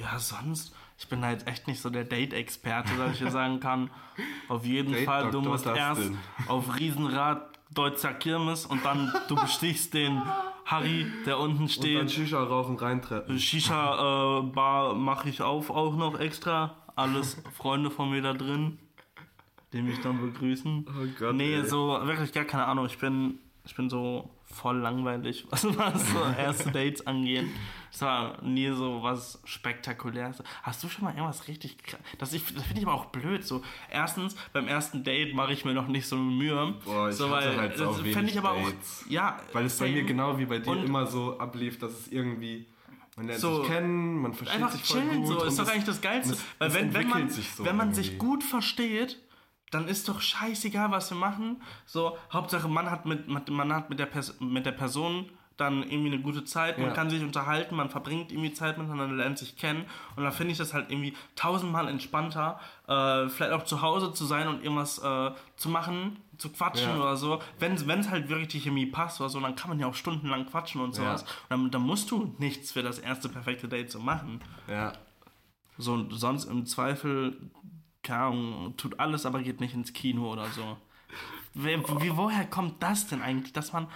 [0.00, 3.90] ja, sonst, ich bin jetzt echt nicht so der Date-Experte, dass ich hier sagen kann.
[4.48, 5.52] Auf jeden Date Fall, du Dr.
[5.52, 6.10] musst erst
[6.48, 10.22] auf Riesenrad Deutzer Kirmes und dann du bestichst den
[10.64, 12.10] Harry, der unten Und dann steht.
[12.10, 13.38] Shisha rauchen reintreppen.
[13.38, 16.76] Shisha-Bar mache ich auf auch noch extra.
[16.96, 18.78] Alles Freunde von mir da drin,
[19.72, 20.86] die mich dann begrüßen.
[20.88, 21.64] Oh Gott, nee, ey.
[21.64, 22.86] so wirklich gar keine Ahnung.
[22.86, 27.46] Ich bin, ich bin so voll langweilig, was, was so erste Dates angeht.
[27.98, 30.40] Es war nie so was Spektakuläres.
[30.62, 31.98] Hast du schon mal irgendwas richtig krass?
[32.18, 33.44] Das, ich- das finde ich aber auch blöd.
[33.44, 36.74] So, erstens, beim ersten Date mache ich mir noch nicht so Mühe.
[36.84, 39.02] Boah, ich so, hatte halt das sau fänd wenig ich aber Dates.
[39.04, 39.10] auch.
[39.10, 42.66] Ja, Weil es bei mir genau wie bei dir immer so ablief, dass es irgendwie.
[43.16, 45.40] Man lernt So, sich kennen, man versteht einfach sich voll chillen gut.
[45.40, 46.34] so ist doch eigentlich das Geilste.
[46.34, 49.18] es- Weil wenn, wenn man, so wenn man sich gut versteht,
[49.72, 51.60] dann ist doch scheißegal, was wir machen.
[51.84, 55.82] So, Hauptsache man hat mit, mit- man hat mit der, Pers mit der Person dann
[55.82, 56.94] irgendwie eine gute Zeit, man Ja.
[56.94, 59.84] kann sich unterhalten, man verbringt irgendwie Zeit miteinander, lernt sich kennen
[60.16, 64.24] und da finde ich das halt irgendwie tausendmal entspannter, äh, vielleicht auch zu Hause zu
[64.24, 67.00] sein und irgendwas äh, zu machen, zu quatschen Ja.
[67.02, 67.42] oder so.
[67.58, 70.46] Wenn es halt wirklich die Chemie passt oder so, dann kann man ja auch stundenlang
[70.46, 71.22] quatschen und sowas.
[71.22, 74.40] Und dann, dann musst du nichts für das erste perfekte Date so machen.
[74.68, 74.92] Ja,
[75.76, 77.36] So, und sonst im Zweifel,
[78.02, 80.76] keine Ahnung, tut alles, aber geht nicht ins Kino oder so.
[81.54, 83.88] Wer, wie, woher kommt das denn eigentlich, dass man,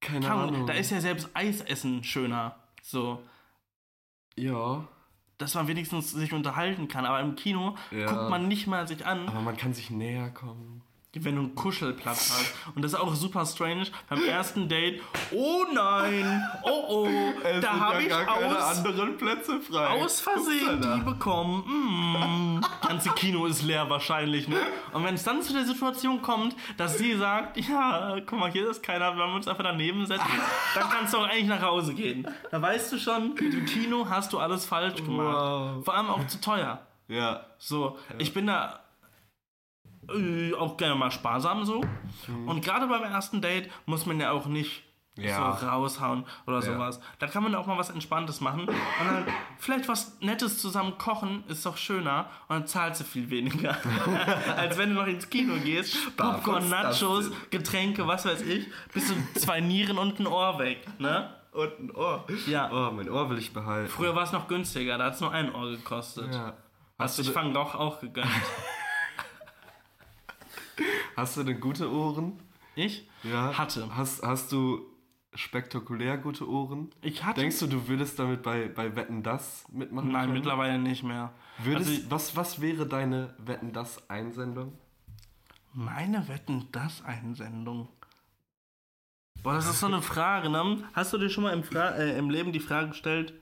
[0.00, 0.48] keine Ahnung.
[0.54, 2.56] Ahnung, da ist ja selbst Eisessen schöner.
[2.82, 3.22] So,
[4.36, 4.86] ja,
[5.38, 7.06] dass man wenigstens sich unterhalten kann.
[7.06, 8.06] Aber im Kino Ja.
[8.06, 10.82] guckt man nicht mal sich an, Aber man kann sich näher kommen.
[11.14, 12.54] Wenn du einen Kuschelplatz hast.
[12.74, 13.86] Und das ist auch super strange.
[14.08, 17.08] Beim ersten Date, oh nein, oh oh,
[17.60, 19.86] da habe ich aus, anderen Plätze frei.
[19.88, 22.60] aus Versehen die bekommen.
[22.60, 22.60] Mm.
[22.86, 24.58] Ganze Kino ist leer wahrscheinlich, ne?
[24.92, 28.70] Und wenn es dann zu der Situation kommt, dass sie sagt, ja, guck mal, hier
[28.70, 30.26] ist keiner, wir wollen uns einfach daneben setzen,
[30.74, 32.26] dann kannst du auch eigentlich nach Hause gehen.
[32.50, 35.36] Da weißt du schon, mit dem Kino hast du alles falsch gemacht.
[35.36, 35.84] Wow.
[35.84, 36.86] Vor allem auch zu teuer.
[37.08, 37.46] Ja.
[37.58, 38.80] So, ich bin da
[40.14, 41.82] äh, auch gerne mal sparsam so.
[42.46, 44.82] Und gerade beim ersten Date muss man ja auch nicht
[45.16, 45.56] Ja.
[45.58, 47.00] so raushauen oder sowas.
[47.18, 48.60] Da kann man auch mal was Entspanntes machen.
[48.68, 48.74] Und
[49.06, 49.26] dann
[49.58, 52.26] vielleicht was Nettes zusammen kochen, ist doch schöner.
[52.48, 53.76] Und dann zahlst du viel weniger.
[54.56, 56.16] Als wenn du noch ins Kino gehst.
[56.16, 58.66] Popcorn, Nachos, Getränke, was weiß ich.
[58.94, 60.86] Bist du zwei Nieren und ein Ohr weg.
[60.98, 61.34] Ne?
[61.52, 62.24] Und ein Ohr.
[62.46, 62.70] Ja.
[62.72, 63.88] Oh, mein Ohr will ich behalten.
[63.90, 66.32] Früher war es noch günstiger, da hat es nur ein Ohr gekostet.
[66.32, 66.54] Ja.
[66.98, 68.28] Hast du dich Fang doch auch gegönnt.
[71.16, 72.38] Hast du denn gute Ohren?
[72.74, 73.56] Ich Ja.
[73.58, 73.88] hatte.
[73.96, 74.80] Hast, hast du
[75.34, 76.90] spektakulär gute Ohren?
[77.02, 77.40] Ich hatte.
[77.40, 80.10] Denkst du, du würdest damit bei, bei Wetten das mitmachen?
[80.10, 80.34] Nein, können?
[80.34, 81.32] mittlerweile nicht mehr.
[81.58, 84.76] Würdest, Also, was, was wäre deine Wetten das Einsendung?
[85.72, 87.88] meine Wetten, das Einsendung.
[89.42, 90.82] Boah, das ist so eine Frage, ne?
[90.94, 93.34] Hast du dir schon mal im, Fra äh, im Leben die Frage gestellt?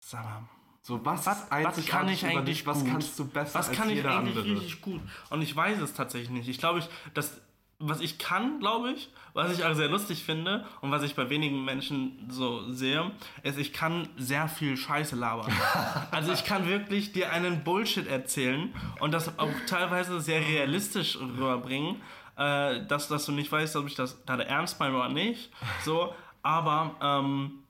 [0.00, 0.48] Sag mal,
[0.84, 2.66] So, was, was, was kann ich über eigentlich?
[2.66, 2.90] Was gut?
[2.90, 4.56] kannst du besser Was als kann ich jeder eigentlich andere?
[4.56, 5.00] richtig gut?
[5.30, 6.48] Und ich weiß es tatsächlich nicht.
[6.48, 7.40] Ich glaube, ich, das,
[7.78, 11.30] was ich kann, glaube ich, was ich auch sehr lustig finde und was ich bei
[11.30, 13.12] wenigen Menschen so sehe,
[13.44, 15.52] ist, ich kann sehr viel Scheiße labern.
[16.10, 22.02] also ich kann wirklich dir einen Bullshit erzählen und das auch teilweise sehr realistisch rüberbringen,
[22.36, 25.52] äh, dass, dass du nicht weißt, ob ich das gerade ernst meine oder nicht.
[25.84, 27.62] So, aber ähm,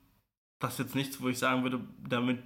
[0.57, 2.39] das ist jetzt nichts, wo ich sagen würde, damit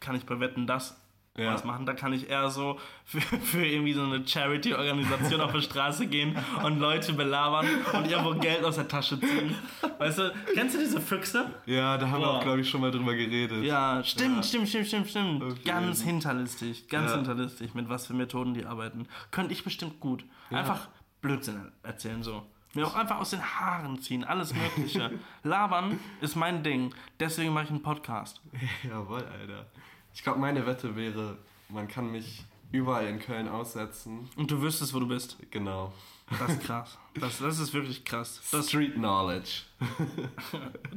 [0.00, 1.00] kann ich bei Wetten das
[1.36, 1.52] Ja.
[1.52, 1.84] was machen.
[1.86, 6.34] Da kann ich eher so für, für irgendwie so eine Charity-Organisation auf die Straße gehen
[6.64, 9.54] und Leute belabern und irgendwo Geld aus der Tasche ziehen.
[9.98, 11.50] Weißt du, kennst du diese Füchse?
[11.66, 12.38] Ja, da haben wir Boah.
[12.38, 13.62] auch, glaube ich, schon mal drüber geredet.
[13.64, 14.42] Ja, stimmt, Ja.
[14.42, 15.42] stimmt, stimmt, stimmt, stimmt.
[15.42, 15.60] Okay.
[15.64, 17.16] Ganz hinterlistig, ganz Ja.
[17.16, 19.06] hinterlistig, mit was für Methoden die arbeiten.
[19.30, 20.24] Könnte ich bestimmt gut.
[20.50, 20.88] Einfach
[21.20, 22.44] Blödsinn erzählen so.
[22.76, 25.10] Mir auch einfach aus den Haaren ziehen, alles Mögliche.
[25.42, 26.94] Labern ist mein Ding.
[27.18, 28.40] Deswegen mache ich einen Podcast.
[28.82, 29.66] Jawohl, Alter.
[30.14, 34.28] Ich glaube, meine Wette wäre, man kann mich überall in Köln aussetzen.
[34.36, 35.36] Und du wüsstest, wo du bist.
[35.50, 35.92] Genau.
[36.38, 36.98] Das ist krass.
[37.18, 38.42] Das, das ist wirklich krass.
[38.50, 39.62] Das, Street Knowledge.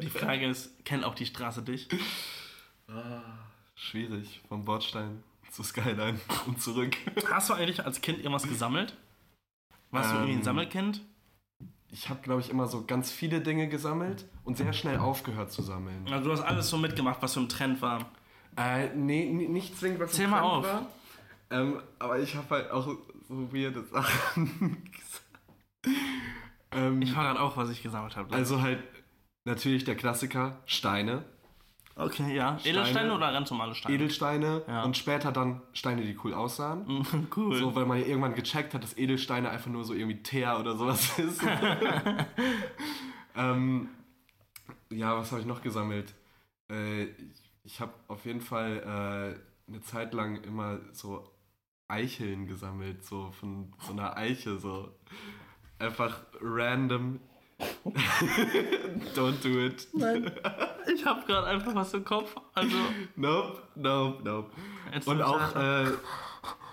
[0.02, 1.88] die Frage ist, kennt auch die Straße dich?
[3.76, 4.42] Schwierig.
[4.50, 6.98] Vom Bordstein zu Skyline und zurück.
[7.32, 8.98] Hast du eigentlich als Kind irgendwas gesammelt?
[9.92, 11.02] Warst du irgendwie ein Ähm, Sammelkind?
[11.92, 15.62] Ich habe, glaube ich, immer so ganz viele Dinge gesammelt und sehr schnell aufgehört zu
[15.64, 16.06] sammeln.
[16.12, 18.12] Also du hast alles so mitgemacht, was so im Trend war.
[18.58, 20.66] Äh, nee, nicht zwingend, was Zähl im mal Trend auf.
[20.66, 20.88] War.
[21.52, 22.98] Ähm, aber ich habe halt auch so
[23.52, 25.86] weirde Sachen gesagt.
[26.72, 28.36] ähm, Ich war gerade auch, was ich gesammelt habe.
[28.36, 28.84] also halt
[29.46, 31.24] natürlich der Klassiker, Steine,
[32.00, 32.58] okay, ja.
[32.64, 33.96] Edelsteine oder ganz normale Steine?
[33.96, 34.84] Edelsteine Ja.
[34.84, 37.06] und später dann Steine, die cool aussahen.
[37.36, 37.56] cool.
[37.56, 40.76] So, weil man ja irgendwann gecheckt hat, dass Edelsteine einfach nur so irgendwie Teer oder
[40.76, 41.42] sowas ist.
[43.36, 43.90] ähm,
[44.90, 46.14] ja, was habe ich noch gesammelt?
[46.72, 47.08] Äh,
[47.64, 51.30] ich habe auf jeden Fall äh, eine Zeit lang immer so
[51.88, 54.92] Eicheln gesammelt, so von so einer Eiche, so
[55.80, 57.20] einfach random.
[59.16, 59.88] Don't do it.
[59.94, 60.32] Nein.
[60.92, 62.36] Ich habe gerade einfach was im Kopf.
[62.56, 62.76] Also,
[63.16, 64.50] Nope, nope, nope.
[64.92, 65.86] erzähl Und auch, äh,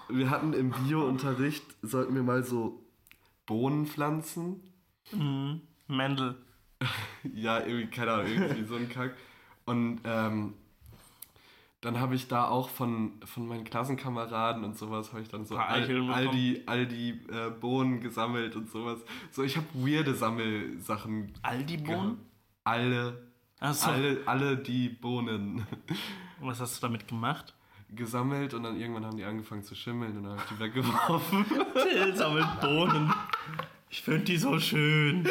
[0.09, 2.83] wir hatten im Bio-Unterricht, sollten wir mal so
[3.45, 4.63] Bohnen pflanzen.
[5.13, 5.61] Mhm.
[5.89, 6.37] Mendel.
[7.35, 9.17] Ja, irgendwie, keine Ahnung, irgendwie so ein Kack.
[9.65, 10.55] Und ähm,
[11.87, 15.57] dann habe ich da auch von, von meinen Klassenkameraden und sowas, habe ich dann so
[15.57, 18.99] all, all die, all die äh, Bohnen gesammelt und sowas.
[19.31, 21.33] So, ich habe weirde Sammelsachen.
[21.43, 22.19] Aldi-Bohnen?
[22.65, 23.29] Alle,
[23.61, 23.89] Achso.
[23.91, 25.65] alle, alle die Bohnen
[26.41, 27.55] Was hast du damit gemacht?
[27.89, 31.47] gesammelt und dann irgendwann haben die angefangen zu schimmeln und dann habe ich die weggeworfen.
[31.75, 33.15] Till sammelt Bohnen.
[33.89, 35.25] Ich finde die so schön.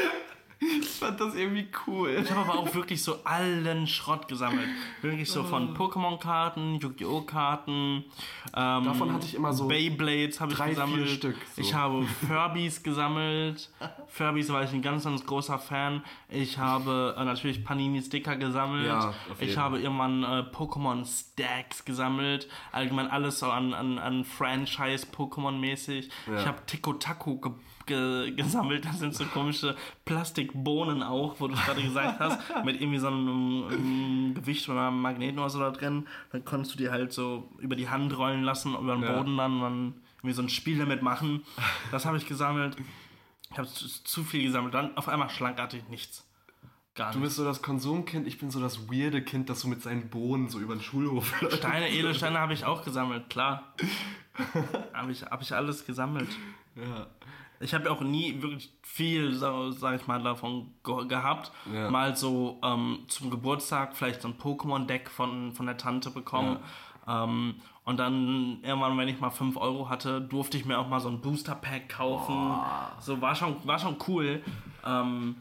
[0.60, 2.18] Ich fand das irgendwie cool.
[2.24, 4.68] Ich habe aber auch wirklich so allen Schrott gesammelt.
[5.02, 8.06] Wirklich so von Pokémon-Karten, Yu-Gi-Oh!-Karten.
[8.56, 11.10] Ähm, Davon hatte ich immer so Beyblades habe ich drei, vier gesammelt.
[11.10, 11.62] Stück, so.
[11.62, 13.70] Ich habe Furbies gesammelt.
[14.08, 16.04] Furbies war ich ein ganz, ganz großer Fan.
[16.30, 18.88] Ich habe äh, natürlich Panini-Sticker gesammelt.
[18.88, 22.48] Ja, auf ich habe irgendwann äh, Pokémon-Stacks gesammelt.
[22.72, 26.10] Allgemein alles so an, an, an Franchise-Pokémon-mäßig.
[26.28, 26.40] Ja.
[26.40, 27.52] Ich habe Tico Taco ge
[27.86, 28.86] ge gesammelt.
[28.86, 33.08] Das sind so komische Plastik Plastikbohnen auch, wo du gerade gesagt hast, mit irgendwie so
[33.08, 36.08] einem, einem Gewicht oder einem Magneten oder so da drin.
[36.32, 39.14] Dann konntest du die halt so über die Hand rollen lassen, über den Ja.
[39.14, 41.44] Boden dann, dann irgendwie so ein Spiel damit machen.
[41.92, 42.78] Das habe ich gesammelt.
[43.52, 44.74] Ich habe zu, zu viel gesammelt.
[44.74, 46.28] Dann auf einmal schlankartig nichts.
[46.96, 49.82] Gar Du bist so das Konsumkind, ich bin so das weirde Kind, das so mit
[49.82, 51.58] seinen Bohnen so über den Schulhof läuft.
[51.58, 53.74] Steine, Edelsteine habe ich auch gesammelt, klar.
[54.94, 56.30] habe ich, hab ich alles gesammelt.
[56.76, 57.08] Ja.
[57.66, 61.52] Ich habe auch nie wirklich viel, sag ich mal, davon ge gehabt.
[61.74, 61.90] Ja.
[61.90, 66.60] Mal so ähm, zum Geburtstag vielleicht so ein Pokémon-Deck von, von der Tante bekommen.
[67.08, 71.00] Ähm, und dann irgendwann, wenn ich mal 5 Euro hatte, durfte ich mir auch mal
[71.00, 72.56] so ein Booster-Pack kaufen.
[73.00, 74.42] So war schon, war schon cool.
[74.86, 75.36] Ähm,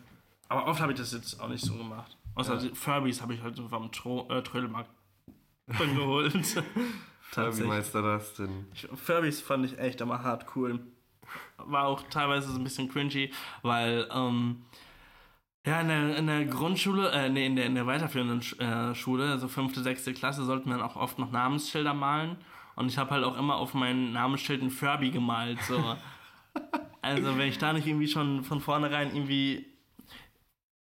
[0.49, 2.17] aber oft habe ich das jetzt auch nicht so gemacht.
[2.35, 4.91] Außer die Furbies habe ich halt so vom Tro äh, Trödelmarkt
[5.79, 6.33] geholt.
[7.33, 7.69] Tatsächlich.
[7.69, 8.67] meinst du das denn?
[8.75, 10.81] Ich- Furbies fand ich echt immer hart cool.
[11.59, 13.33] War auch teilweise so ein bisschen cringy,
[13.63, 14.65] weil ähm,
[15.67, 19.31] ja, in der, in der Grundschule, äh, nee, in der, in der weiterführenden äh, Schule,
[19.31, 22.37] also fünfte, sechste Klasse, sollten wir dann auch oft noch Namensschilder malen.
[22.77, 25.63] Und ich habe halt auch immer auf meinen Namensschild ein Furby gemalt.
[25.63, 25.79] So.
[27.03, 29.67] also wenn ich da nicht irgendwie schon von vornherein irgendwie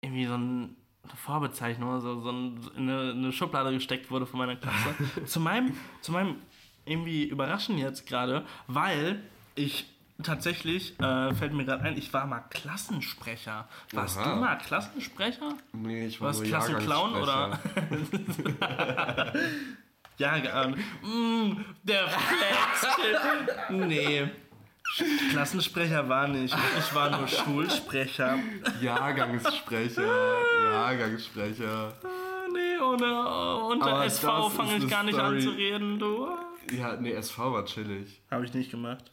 [0.01, 4.27] irgendwie so ein, eine Vorbezeichnung oder so, so ein, in eine, eine Schublade gesteckt wurde
[4.27, 4.95] von meiner Klasse.
[5.27, 6.37] zu meinem, zu meinem
[6.85, 9.23] irgendwie überraschen jetzt gerade, weil
[9.55, 13.69] ich tatsächlich, äh, fällt mir gerade ein, ich war mal Klassensprecher.
[13.93, 14.35] Warst Aha.
[14.35, 15.55] du mal Klassensprecher?
[15.73, 17.59] Nee, ich war Was, nur Klassenclown oder?
[20.19, 22.87] Ja, äh, mm, der Flex.
[23.69, 24.27] nee.
[25.31, 26.57] Klassensprecher war nicht.
[26.79, 28.39] Ich war nur Schulsprecher.
[28.81, 30.03] Jahrgangssprecher.
[30.73, 31.93] Jahrgangssprecher.
[32.03, 35.41] Ah, nee, ohne, unter Aber SV fange ich gar nicht an Story.
[35.43, 36.29] zu reden, du.
[36.73, 38.23] Ja, nee, SV war chillig.
[38.31, 39.05] Habe ich nicht gemacht.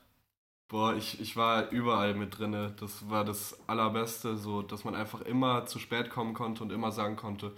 [0.73, 2.73] Boah, ich, ich war überall mit drinne.
[2.79, 6.91] Das war das Allerbeste, so dass man einfach immer zu spät kommen konnte und immer
[6.91, 7.51] sagen konnte,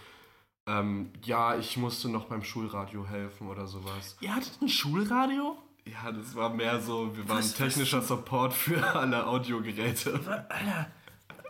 [0.68, 4.18] ähm, ja, ich musste noch beim Schulradio helfen oder sowas.
[4.20, 5.56] Ihr hattet ein Schulradio?
[5.86, 10.16] Ja, das war mehr so, wir waren Was- was- technischer Support für alle Audiogeräte.
[10.50, 10.92] Alter,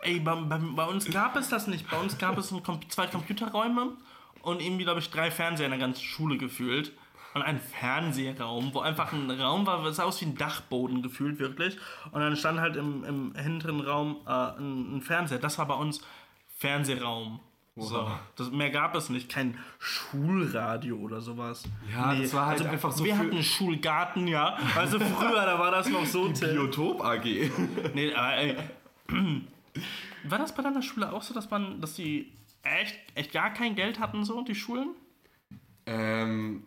[0.02, 1.90] ey, bei, bei, bei uns gab es das nicht.
[1.90, 3.96] Bei uns gab es ein, zwei Computerräume
[4.42, 6.92] und irgendwie, glaube ich, drei Fernseher in der ganzen Schule gefühlt.
[7.36, 11.76] Und ein Fernsehraum, wo einfach ein Raum war, sah aus wie ein Dachboden gefühlt, wirklich.
[12.10, 15.38] Und dann stand halt im, im hinteren Raum äh, ein, ein Fernseher.
[15.38, 16.00] Das war bei uns
[16.56, 17.40] Fernsehraum.
[17.78, 19.28] So, das, mehr gab es nicht.
[19.28, 21.64] Kein Schulradio oder sowas.
[21.92, 24.56] Ja, das war halt also, einfach so Wir hatten einen Schulgarten, ja.
[24.74, 26.28] Also früher, da war das noch so.
[26.30, 26.54] Till.
[26.54, 27.50] Biotop AG.
[27.92, 28.56] Nee, aber ey.
[30.24, 33.74] War das bei deiner Schule auch so, dass man, dass die echt, echt gar kein
[33.74, 34.94] Geld hatten, so, die Schulen?
[35.86, 36.64] ähm,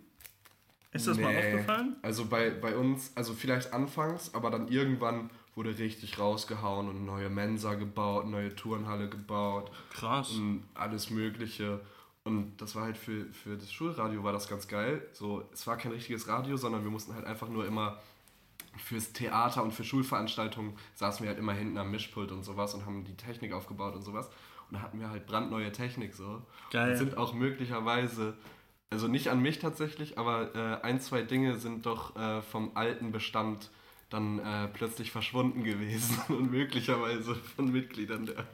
[0.92, 1.38] Ist das mal nee.
[1.38, 1.96] aufgefallen?
[2.02, 7.30] Also bei, bei uns, also vielleicht anfangs, aber dann irgendwann wurde richtig rausgehauen und neue
[7.30, 9.72] Mensa gebaut, neue Turnhalle gebaut.
[9.92, 10.32] Krass.
[10.32, 11.82] und alles Mögliche.
[12.24, 15.06] Und das war halt für, für das Schulradio war das ganz geil.
[15.14, 18.00] So, es war kein richtiges Radio, sondern wir mussten halt einfach nur immer
[18.78, 22.86] fürs Theater und für Schulveranstaltungen saßen wir halt immer hinten am Mischpult und sowas und
[22.86, 24.30] haben die Technik aufgebaut und sowas.
[24.70, 26.42] Und da hatten wir halt brandneue Technik so.
[26.72, 26.92] Geil.
[26.92, 28.36] Und sind auch möglicherweise,
[28.92, 33.12] also nicht an mich tatsächlich, aber äh, ein, zwei Dinge sind doch äh, vom alten
[33.12, 33.70] Bestand
[34.10, 38.46] dann äh, plötzlich verschwunden gewesen und möglicherweise von Mitgliedern der.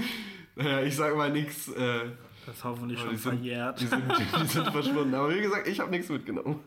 [0.56, 1.68] naja, ich sag mal nichts.
[1.68, 2.10] Äh,
[2.46, 3.80] Das ist hoffentlich schon die, sind, verjährt.
[3.80, 5.14] die, sind, die sind verschwunden.
[5.14, 6.58] Aber wie gesagt, ich habe nichts mitgenommen.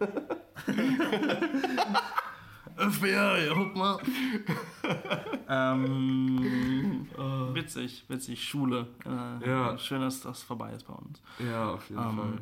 [2.77, 3.97] FBI, guck mal.
[5.49, 7.07] ähm,
[7.53, 8.87] witzig, witzig, Schule.
[9.05, 9.77] Äh, Ja.
[9.77, 11.21] Schön, dass das vorbei ist bei uns.
[11.39, 12.39] Ja, auf jeden Ähm,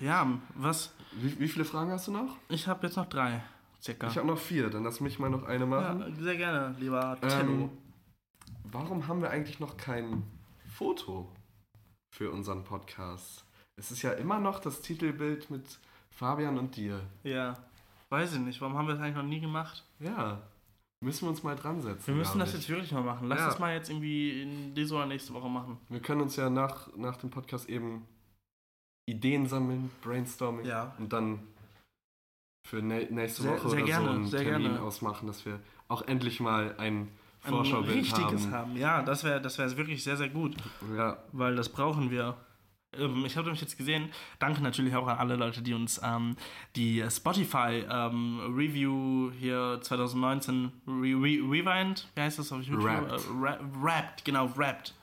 [0.00, 0.92] Ja, was?
[1.12, 2.36] Wie, wie viele Fragen hast du noch?
[2.48, 3.42] Ich habe jetzt noch drei,
[3.82, 4.08] circa.
[4.08, 6.00] Ich habe noch vier, dann lass mich mal noch eine machen.
[6.00, 7.70] ja, sehr gerne, lieber Ähm, Tillo.
[8.64, 10.22] warum haben wir eigentlich noch kein
[10.68, 11.30] Foto
[12.14, 13.44] für unseren Podcast?
[13.76, 15.78] Es ist ja immer noch das Titelbild mit
[16.10, 17.00] Fabian und dir.
[17.24, 17.56] Ja,
[18.10, 18.60] weiß ich nicht.
[18.60, 19.84] Warum haben wir das eigentlich noch nie gemacht?
[19.98, 20.42] Ja,
[21.02, 22.06] müssen wir uns mal dran setzen.
[22.06, 22.56] Wir müssen das ich.
[22.60, 23.28] jetzt wirklich mal machen.
[23.28, 23.46] Lass Ja.
[23.46, 25.78] das mal jetzt irgendwie in diese oder nächste Woche machen.
[25.88, 28.06] Wir können uns ja nach, nach dem Podcast eben
[29.06, 30.94] Ideen sammeln, Brainstorming Ja.
[30.98, 31.38] und dann
[32.66, 34.82] für nä- nächste Sehr- Woche sehr oder gerne, so einen sehr Termin gerne.
[34.82, 37.08] ausmachen, dass wir auch endlich mal ein
[37.40, 38.52] Vorschaubild richtiges haben.
[38.52, 38.76] haben.
[38.76, 40.56] Ja, das wäre das wär wirklich sehr, sehr gut.
[40.96, 42.36] Ja, Weil das brauchen wir.
[42.92, 44.10] Ähm, Ich habe nämlich jetzt gesehen,
[44.40, 46.34] danke natürlich auch an alle Leute, die uns ähm,
[46.74, 52.84] die Spotify ähm, Review hier 2019 Re Re Rewind, wie heißt das auf YouTube?
[52.84, 53.12] Wrapped.
[53.12, 54.94] Äh, Ra Wrapped, genau, Wrapped.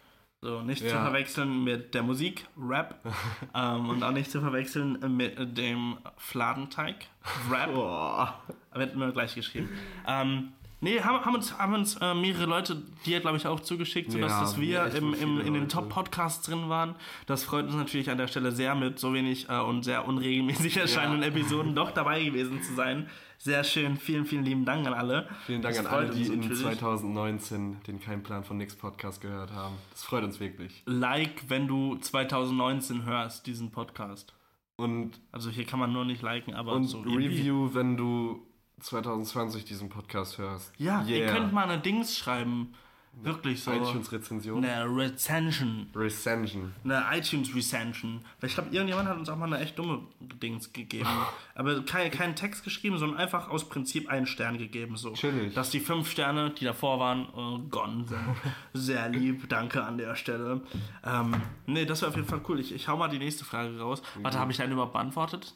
[0.43, 1.03] So, nicht zu Ja.
[1.05, 2.95] verwechseln mit der Musik, Rap,
[3.55, 7.07] ähm, und auch nicht zu verwechseln mit dem Fladenteig,
[7.49, 7.73] Rap.
[7.73, 8.41] Boah.
[8.73, 9.69] Wird nur gleich geschrieben.
[10.05, 10.51] Ähm,
[10.83, 14.31] Nee, haben, haben uns, haben uns äh, mehrere Leute dir, glaube ich, auch zugeschickt, sodass
[14.31, 15.69] Ja, dass wir im, im, in den.
[15.69, 16.95] Top-Podcasts drin waren.
[17.25, 20.77] Das freut uns natürlich an der Stelle sehr mit so wenig äh, und sehr unregelmäßig
[20.85, 23.07] erscheinenden Episoden doch dabei gewesen zu sein.
[23.37, 23.97] Sehr schön.
[23.97, 25.27] Vielen, vielen lieben Dank an alle.
[25.45, 26.61] Vielen Dank Das an alle, die in natürlich.
[26.61, 29.75] 2019 den Kein Plan von Nix Podcast gehört haben.
[29.91, 30.83] Das freut uns wirklich.
[30.85, 34.33] Like, wenn du 2019 hörst, diesen Podcast.
[34.75, 38.45] Und, Also hier kann man nur nicht liken, aber und so irgendwie- Review, wenn du
[38.79, 40.71] 2020 diesen Podcast hörst.
[40.77, 41.33] Ja, ihr Yeah.
[41.33, 42.73] könnt mal eine Dings schreiben.
[43.21, 43.71] Wirklich so.
[43.71, 44.65] iTunes-Rezension.
[44.65, 45.87] Eine Recension.
[45.95, 46.73] Recension.
[46.83, 48.21] Eine iTunes-Recension.
[48.39, 51.07] Weil ich glaube, irgendjemand hat uns auch mal eine echt dumme Dings gegeben.
[51.55, 54.97] Aber kein, keinen Text geschrieben, sondern einfach aus Prinzip einen Stern gegeben.
[54.97, 55.13] So.
[55.13, 55.53] Chillig.
[55.53, 57.25] Dass die fünf Sterne, die davor waren,
[57.65, 58.19] äh, gone sind.
[58.73, 59.47] Sehr lieb.
[59.47, 60.61] Danke an der Stelle.
[61.05, 61.35] Ähm,
[61.67, 62.59] nee, das wäre auf jeden Fall cool.
[62.59, 64.01] Ich, ich hau mal die nächste Frage raus.
[64.23, 65.53] Warte, habe ich deine überhaupt beantwortet?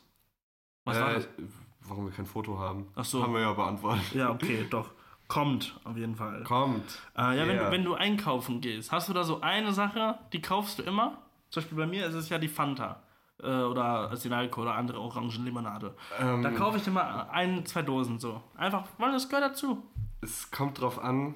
[0.85, 1.27] Was war Äh, das?
[1.89, 2.87] Warum wir kein Foto haben.
[2.95, 3.21] Ach so.
[3.23, 4.13] Haben wir ja beantwortet.
[4.13, 4.91] Ja, okay, doch.
[5.27, 6.43] Kommt, auf jeden Fall.
[6.43, 7.01] Kommt.
[7.17, 7.65] Äh, ja, wenn, Yeah.
[7.65, 11.17] du, wenn du einkaufen gehst, hast du da so eine Sache, die kaufst du immer?
[11.49, 13.03] Zum Beispiel bei mir ist es ja die Fanta.
[13.43, 15.95] Äh, oder Sinalco oder andere Orangenlimonade.
[16.19, 18.41] Ähm, Da kaufe ich immer ein, zwei Dosen so.
[18.55, 19.83] Einfach, weil das gehört dazu.
[20.21, 21.35] Es kommt drauf an.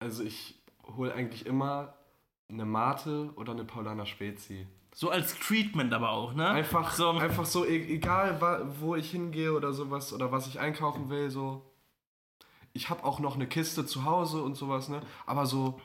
[0.00, 0.60] Also ich
[0.96, 1.94] hole eigentlich immer
[2.48, 4.66] eine Mate oder eine Paulaner Spezi.
[4.96, 6.48] So als Treatment aber auch, ne?
[6.48, 7.10] Einfach so.
[7.10, 8.40] einfach so e egal
[8.78, 11.68] wo ich hingehe oder sowas oder was ich einkaufen will, so.
[12.72, 15.00] Ich habe auch noch eine Kiste zu Hause und sowas, ne?
[15.26, 15.80] Aber so,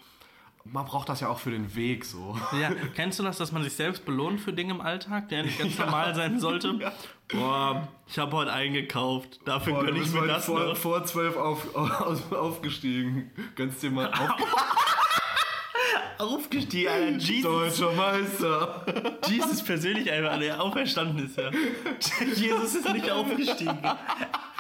[0.64, 2.38] man braucht das ja auch für den Weg, so.
[2.60, 5.57] Ja, kennst du das, dass man sich selbst belohnt für Dinge im Alltag, der nicht
[5.57, 6.80] ganz normal sein sollte?
[7.30, 9.39] Boah, ich habe heute eingekauft.
[9.45, 10.78] Dafür Boah, gönne ich mir das vor, noch.
[10.78, 13.32] vor zwölf auf, auf, aufgestiegen.
[13.55, 14.99] Gönnst dir mal auf.
[16.20, 17.17] Aufgestiegen, Alter.
[17.17, 18.86] Jesus, Deutscher Meister.
[19.28, 21.49] Jesus persönlich einfach, der auferstanden ist, ja.
[22.36, 23.80] Jesus ist nicht aufgestiegen.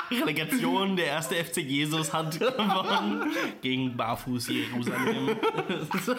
[0.09, 3.31] Relegation, der erste FC Jesus hat gewonnen
[3.61, 5.37] gegen Barfuß Jerusalem.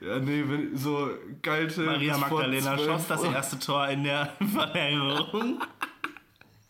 [0.00, 1.10] Ja, nee, wenn, so
[1.42, 1.82] geilte.
[1.82, 5.62] Maria Magdalena 12 schoss das erste Tor in der Verlängerung.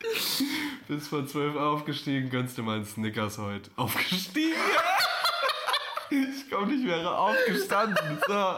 [0.88, 3.70] Bis vor 12 aufgestiegen, gönnst du mal einen Snickers heute.
[3.76, 4.52] Aufgestiegen?
[6.10, 8.18] ich komm nicht mehr aufgestanden.
[8.26, 8.34] So.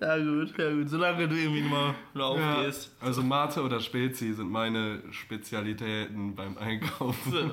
[0.00, 2.96] Ja gut, ja gut, solange du irgendwie mal nur Ja, aufgehst.
[3.00, 7.50] also Mate oder Spezi sind meine Spezialitäten beim Einkaufen.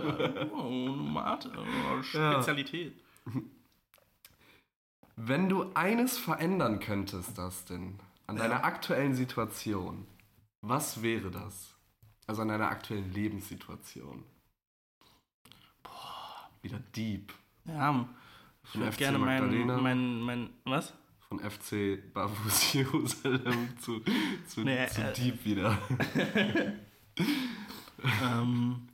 [0.56, 2.94] Oh, Mate, oh, Spezialität.
[5.20, 10.06] Wenn du eines verändern könntest, Dustin, an deiner aktuellen Situation,
[10.62, 11.74] was wäre das?
[12.28, 14.24] Also an deiner aktuellen Lebenssituation.
[15.82, 17.34] Boah, wieder deep.
[17.66, 18.08] Ja,
[18.64, 19.78] ich würde FC gerne mein, Magdalena.
[19.78, 20.94] mein, mein, was?
[21.30, 24.02] Von FC Barfuß Jerusalem zu,
[24.48, 25.80] zu, Nee, zu äh, deep wieder.
[28.22, 28.88] ähm,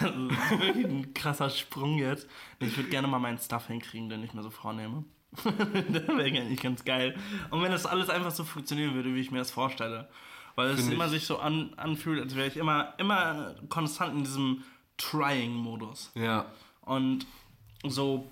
[0.00, 2.28] also, wirklich ein krasser Sprung jetzt.
[2.58, 5.04] Ich würde gerne mal meinen Stuff hinkriegen, den ich mir so vornehme.
[5.44, 7.16] das wäre eigentlich ganz geil.
[7.50, 10.08] Und wenn das alles einfach so funktionieren würde, wie ich mir das vorstelle.
[10.56, 14.24] Weil es immer ich- sich so an, anfühlt, als wäre ich immer, immer konstant in
[14.24, 14.62] diesem
[14.98, 16.12] Trying-Modus.
[16.14, 16.46] Ja.
[16.82, 17.26] Und
[17.84, 18.30] so,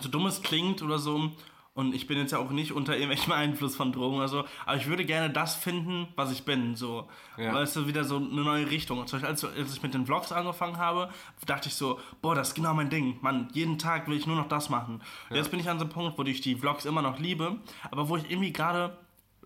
[0.00, 1.32] so dumm es klingt oder so,
[1.80, 4.76] und ich bin jetzt ja auch nicht unter irgendwelchem Einfluss von Drogen oder so, aber
[4.76, 6.76] ich würde gerne das finden, was ich bin.
[6.76, 7.54] So, Ja.
[7.54, 9.06] weil es so wieder so eine neue Richtung.
[9.06, 11.08] Zum Beispiel, als, als ich mit den Vlogs angefangen habe,
[11.46, 13.16] dachte ich so, boah, das ist genau mein Ding.
[13.22, 15.00] Mann, jeden Tag will ich nur noch das machen.
[15.30, 17.56] Jetzt bin ich an so einem Punkt, wo ich die Vlogs immer noch liebe,
[17.90, 18.96] aber wo ich irgendwie gerade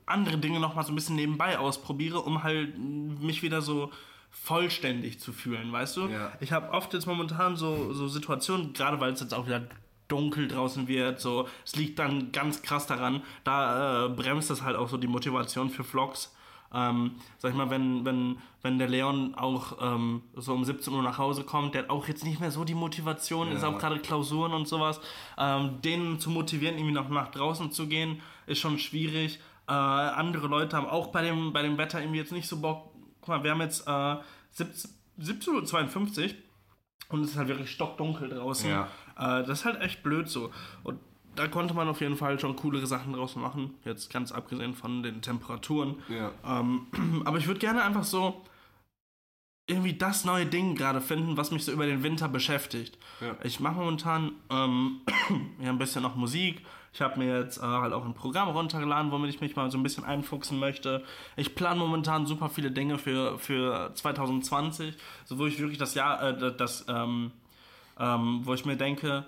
[0.07, 3.91] andere Dinge noch mal so ein bisschen nebenbei ausprobiere, um halt mich wieder so
[4.31, 6.09] vollständig zu fühlen, weißt du?
[6.09, 6.33] Ja.
[6.41, 9.63] Ich habe oft jetzt momentan so, so Situationen, gerade weil es jetzt auch wieder
[10.09, 14.77] dunkel draußen wird, so, es liegt dann ganz krass daran, da äh, bremst das halt
[14.77, 16.35] auch so die Motivation für Vlogs.
[16.77, 21.03] Ähm, sag ich mal, wenn, wenn, wenn der Leon auch ähm, so um 17 Uhr
[21.03, 23.69] nach Hause kommt, der hat auch jetzt nicht mehr so die Motivation, ist Ja.
[23.69, 25.01] auch gerade Klausuren und sowas,
[25.39, 29.39] ähm, den zu motivieren, irgendwie noch nach draußen zu gehen, ist schon schwierig.
[29.69, 32.91] Äh, andere Leute haben auch bei dem, bei dem Wetter irgendwie jetzt nicht so Bock.
[33.21, 34.17] Guck mal, wir haben jetzt äh,
[34.51, 34.91] 17
[35.21, 36.31] 17.52 Uhr
[37.11, 38.69] und es ist halt wirklich stockdunkel draußen.
[38.69, 38.89] Ja.
[39.17, 40.51] Äh, das ist halt echt blöd so.
[40.83, 40.99] Und
[41.37, 43.75] da konnte man auf jeden Fall schon coolere Sachen draus machen.
[43.85, 45.97] Jetzt ganz abgesehen von den Temperaturen.
[46.09, 46.31] Ja.
[46.45, 46.87] Ähm,
[47.25, 48.43] aber ich würde gerne einfach so
[49.67, 52.99] irgendwie das neue Ding gerade finden, was mich so über den Winter beschäftigt.
[53.21, 53.37] Ja.
[53.43, 55.01] Ich mache momentan ähm,
[55.61, 56.65] ja, ein bisschen noch Musik.
[56.93, 59.79] Ich habe mir jetzt äh, halt auch ein Programm runtergeladen, womit ich mich mal so
[59.79, 61.03] ein bisschen einfuchsen möchte.
[61.37, 66.23] Ich plane momentan super viele Dinge für, für 2020, so wo ich wirklich das Jahr,
[66.23, 67.33] äh, das, ähm,
[67.99, 69.25] ähm, wo ich mir denke,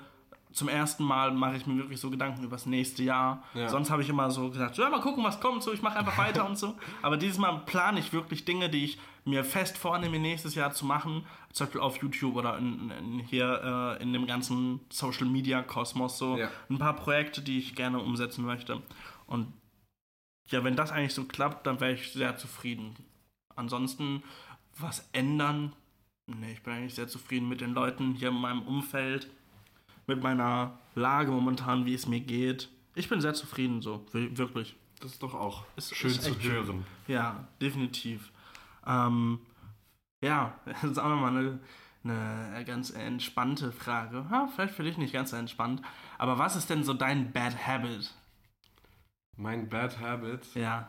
[0.53, 3.43] zum ersten Mal mache ich mir wirklich so Gedanken über das nächste Jahr.
[3.53, 3.69] Ja.
[3.69, 6.17] Sonst habe ich immer so gesagt, ja, mal gucken, was kommt, so, ich mache einfach
[6.17, 6.75] weiter und so.
[7.03, 10.87] Aber dieses Mal plane ich wirklich Dinge, die ich mir fest vornehme, nächstes Jahr zu
[10.87, 11.27] machen.
[11.53, 16.17] Zum Beispiel auf YouTube oder in, in, hier äh, in dem ganzen Social Media Kosmos
[16.17, 16.39] so.
[16.39, 16.49] Ja.
[16.71, 18.81] Ein paar Projekte, die ich gerne umsetzen möchte.
[19.27, 19.53] Und
[20.49, 22.95] ja, wenn das eigentlich so klappt, dann wäre ich sehr zufrieden.
[23.57, 24.23] Ansonsten
[24.79, 25.75] was ändern?
[26.27, 29.31] Nee, ich bin eigentlich sehr zufrieden mit den Leuten hier in meinem Umfeld,
[30.07, 32.69] mit meiner Lage momentan, wie es mir geht.
[32.95, 34.75] Ich bin sehr zufrieden so, wir- wirklich.
[35.01, 36.53] Das ist doch auch Ist- schön ist zu schön.
[36.53, 36.87] hören.
[37.07, 38.33] Ja, definitiv.
[38.87, 39.41] Ähm,
[40.25, 41.61] ja, das ist auch nochmal eine,
[42.03, 44.27] eine ganz entspannte Frage.
[44.31, 45.83] Ja, vielleicht für dich nicht ganz so entspannt.
[46.19, 48.13] Aber was ist denn so dein Bad Habit?
[49.37, 50.89] Mein Bad Habit, Ja.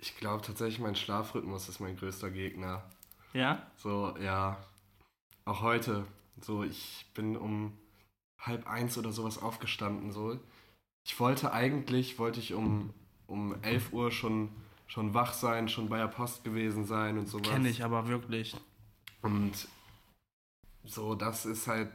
[0.00, 2.84] ich glaube tatsächlich, mein Schlafrhythmus ist mein größter Gegner.
[3.32, 3.66] Ja?
[3.76, 4.62] So, ja.
[5.44, 6.06] Auch heute.
[6.40, 7.72] So, ich bin um
[8.38, 10.12] halb eins oder sowas aufgestanden.
[10.12, 10.38] So.
[11.04, 12.92] Ich wollte eigentlich, wollte ich um,
[13.26, 14.50] um 11 Uhr schon,
[14.86, 17.48] schon wach sein, schon bei der Post gewesen sein und sowas.
[17.50, 18.56] Kenne ich aber wirklich.
[19.22, 19.68] Und
[20.84, 21.90] so, das ist halt.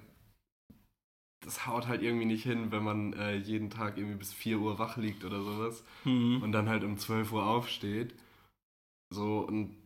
[1.46, 4.80] Das haut halt irgendwie nicht hin, wenn man äh, jeden Tag irgendwie bis 4 Uhr
[4.80, 6.42] wach liegt oder sowas Hm.
[6.42, 8.16] und dann halt um 12 Uhr aufsteht.
[9.14, 9.78] So, und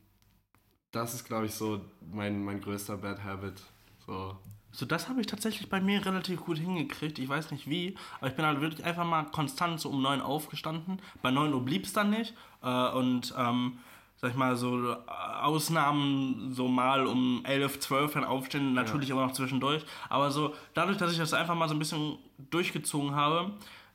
[0.91, 1.81] das ist, glaube ich, so
[2.11, 3.61] mein, mein größter Bad Habit.
[4.05, 4.35] So,
[4.71, 7.19] So, das habe ich tatsächlich bei mir relativ gut hingekriegt.
[7.19, 10.21] Ich weiß nicht wie, aber ich bin halt wirklich einfach mal konstant so um 9
[10.21, 11.01] aufgestanden.
[11.21, 12.33] Bei 9 Uhr blieb es dann nicht.
[12.61, 13.79] Äh, und, ähm,
[14.17, 14.95] sag ich mal, so äh,
[15.41, 19.83] Ausnahmen so mal um 11, 12 dann aufstehen, natürlich immer noch zwischendurch.
[20.09, 22.17] Aber so, dadurch, dass ich das einfach mal so ein bisschen
[22.51, 23.51] durchgezogen habe,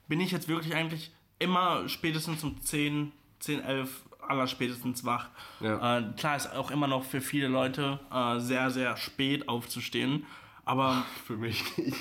[0.08, 5.28] bin ich jetzt wirklich eigentlich immer spätestens um 10, 10, 11 aller spätestens wach.
[5.60, 5.98] Ja.
[5.98, 10.26] Äh, klar ist auch immer noch für viele Leute äh, sehr, sehr spät aufzustehen.
[10.64, 11.96] Aber für mich nicht.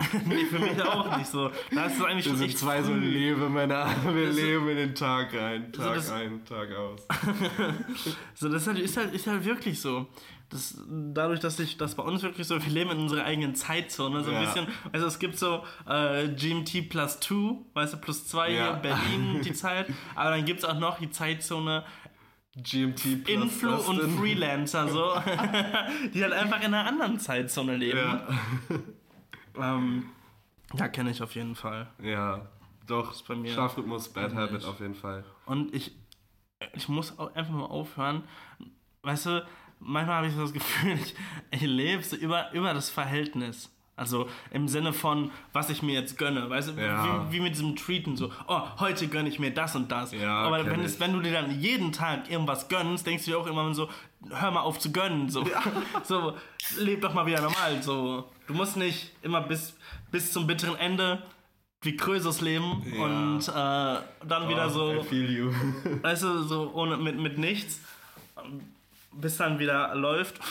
[0.26, 1.50] nee, für mich auch nicht so.
[1.72, 2.98] Da ist es eigentlich Wir schon sind zwei so früh.
[3.00, 3.86] Lebemänner.
[4.12, 7.06] Wir Das leben in den Tag rein, Tag das- ein, Tag aus.
[8.34, 10.06] So, das ist halt, ist halt, ist halt wirklich so.
[10.48, 14.24] Das, dadurch, dass ich das bei uns wirklich so, wir leben in unserer eigenen Zeitzone,
[14.24, 14.40] so ein Ja.
[14.46, 18.54] bisschen, also es gibt so äh, GMT plus 2, weißt du, plus 2 Ja.
[18.64, 19.86] hier, Berlin die Zeit,
[20.16, 21.84] aber dann gibt es auch noch die Zeitzone
[22.56, 24.00] GMT plus Influ was und?
[24.18, 25.12] Freelancer, so,
[26.12, 27.98] die halt einfach in einer anderen Zeitzone leben.
[27.98, 28.26] Ja,
[29.58, 30.10] Ähm,
[30.74, 31.88] ja, kenne ich auf jeden Fall.
[32.02, 32.46] ja.
[32.86, 33.14] doch.
[33.26, 34.34] bei mir Schlafrhythmus, Bad.
[34.34, 35.24] Habit auf jeden Fall.
[35.46, 35.92] Und ich,
[36.74, 38.24] ich muss auch einfach mal aufhören.
[39.02, 39.46] Weißt du,
[39.78, 41.14] manchmal habe ich so das Gefühl, ich,
[41.50, 43.70] ich lebe so über, über das Verhältnis.
[43.96, 46.48] Also im Sinne von, was ich mir jetzt gönne.
[46.48, 47.28] Weißt du, Ja.
[47.30, 50.12] wie, wie mit diesem Treaten so, oh, heute gönne ich mir das und das.
[50.12, 53.38] Ja, Aber wenn, es, wenn du dir dann jeden Tag irgendwas gönnst, denkst du dir
[53.38, 53.90] auch immer so,
[54.30, 55.28] hör mal auf zu gönnen.
[55.28, 55.46] So,
[56.02, 56.34] so
[56.78, 57.82] leb doch mal wieder normal.
[57.82, 59.76] So, du musst nicht immer bis,
[60.10, 61.22] bis zum bitteren Ende
[61.82, 63.04] wie Krösus leben Ja.
[63.04, 65.52] und äh, dann wieder so I feel you.
[66.02, 67.80] weißt du, so ohne, mit, mit nichts,
[69.12, 70.40] bis dann wieder läuft.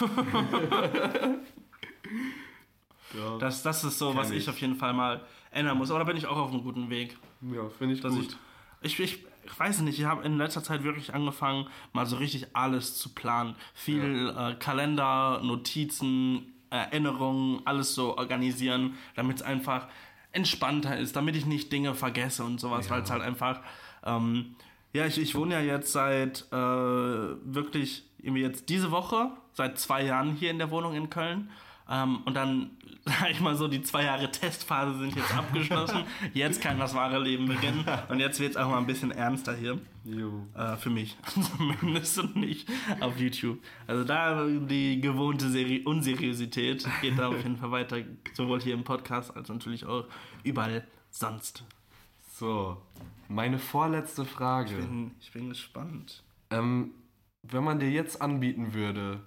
[3.13, 4.37] ja, Das, das ist so, was ich.
[4.39, 4.49] ich.
[4.49, 5.21] auf jeden Fall mal
[5.51, 5.89] ändern muss.
[5.91, 7.17] Aber da bin ich auch auf einem guten Weg.
[7.41, 8.37] ja finde ich Dass gut.
[8.81, 12.55] ich, ich, ich, weiß nicht, ich habe in letzter Zeit wirklich angefangen, mal so richtig
[12.55, 13.55] alles zu planen.
[13.73, 19.87] Viel äh, Kalender, Notizen, Erinnerungen, alles so organisieren, damit es einfach
[20.31, 22.95] entspannter ist, damit ich nicht Dinge vergesse und sowas, Ja.
[22.95, 23.61] weil es halt einfach.
[24.05, 24.55] Ähm,
[24.93, 30.03] ja, ich, ich wohne ja jetzt seit äh, wirklich irgendwie jetzt diese Woche, seit zwei
[30.03, 31.49] Jahren hier in der Wohnung in Köln.
[31.89, 32.71] Ähm, und dann,
[33.05, 36.03] sag ich mal so, die zwei Jahre Testphase sind jetzt abgeschlossen.
[36.33, 37.83] jetzt kann das wahre Leben beginnen.
[38.09, 39.79] Und jetzt wird es auch mal ein bisschen ernster hier.
[40.55, 41.17] Äh, für mich.
[41.57, 43.59] Zumindest und nicht auf YouTube.
[43.87, 47.97] Also da die gewohnte Seri Unseriosität geht da auf jeden Fall weiter.
[48.33, 50.05] Sowohl hier im Podcast als natürlich auch
[50.43, 51.63] überall sonst.
[52.31, 52.77] So,
[53.27, 54.75] meine vorletzte Frage.
[54.75, 56.23] Bin, ich bin gespannt.
[56.51, 56.91] Ähm,
[57.43, 59.21] wenn man dir jetzt anbieten würde,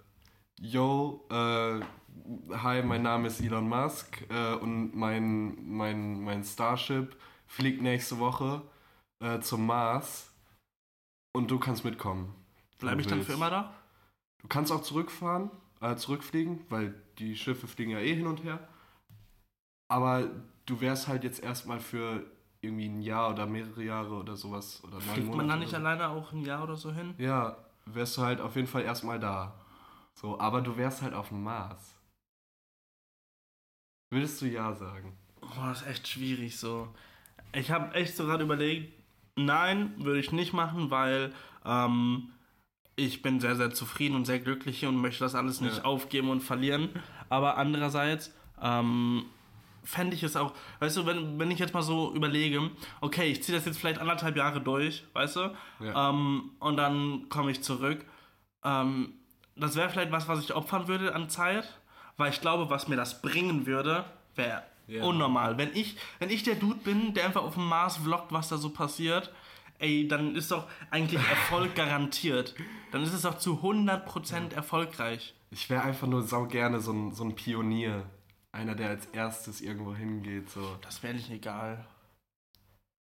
[0.60, 1.80] yo, äh,
[2.54, 7.16] hi, mein Name ist Elon Musk äh, und mein, mein, mein Starship
[7.46, 8.62] fliegt nächste Woche
[9.20, 10.31] äh, zum Mars
[11.32, 12.34] und du kannst mitkommen.
[12.78, 13.30] Bleibe ich dann willst.
[13.30, 13.72] für immer da?
[14.38, 18.66] Du kannst auch zurückfahren, äh, zurückfliegen, weil die Schiffe fliegen ja eh hin und her.
[19.88, 20.28] Aber
[20.66, 22.24] du wärst halt jetzt erstmal für
[22.60, 26.32] irgendwie ein Jahr oder mehrere Jahre oder sowas oder Fliegt man dann nicht alleine auch
[26.32, 27.14] ein Jahr oder so hin?
[27.18, 27.56] Ja,
[27.86, 29.60] wärst du halt auf jeden Fall erstmal da.
[30.14, 31.94] So, aber du wärst halt auf dem Mars.
[34.10, 35.16] Würdest du ja sagen?
[35.40, 36.88] Boah, das ist echt schwierig so.
[37.52, 39.01] Ich habe echt so gerade überlegt,
[39.36, 41.32] nein, würde ich nicht machen, weil
[41.64, 42.30] ähm,
[42.96, 45.84] ich bin sehr, sehr zufrieden und sehr glücklich hier und möchte das alles nicht Ja.
[45.84, 46.90] aufgeben und verlieren.
[47.28, 49.24] Aber andererseits, ähm,
[49.84, 52.70] fände ich es auch, weißt du, wenn, wenn ich jetzt mal so überlege,
[53.00, 56.10] okay, ich ziehe das jetzt vielleicht anderthalb Jahre durch, weißt du, Ja.
[56.10, 58.04] ähm, und dann komme ich zurück.
[58.64, 59.14] Ähm,
[59.56, 61.80] das wäre vielleicht was, was ich opfern würde an Zeit,
[62.16, 64.04] weil ich glaube, was mir das bringen würde,
[64.36, 64.62] wäre
[64.92, 65.04] Ja.
[65.04, 65.58] unnormal.
[65.58, 68.58] Wenn ich, wenn ich der Dude bin, der einfach auf dem Mars vloggt, was da
[68.58, 69.32] so passiert,
[69.78, 72.54] ey, dann ist doch eigentlich Erfolg garantiert.
[72.90, 75.34] Dann ist es doch zu 100% erfolgreich.
[75.50, 78.04] Ich wäre einfach nur sau gerne so ein, so ein Pionier.
[78.52, 80.50] Einer, der als erstes irgendwo hingeht.
[80.50, 80.76] So.
[80.82, 81.86] Das wäre nicht egal.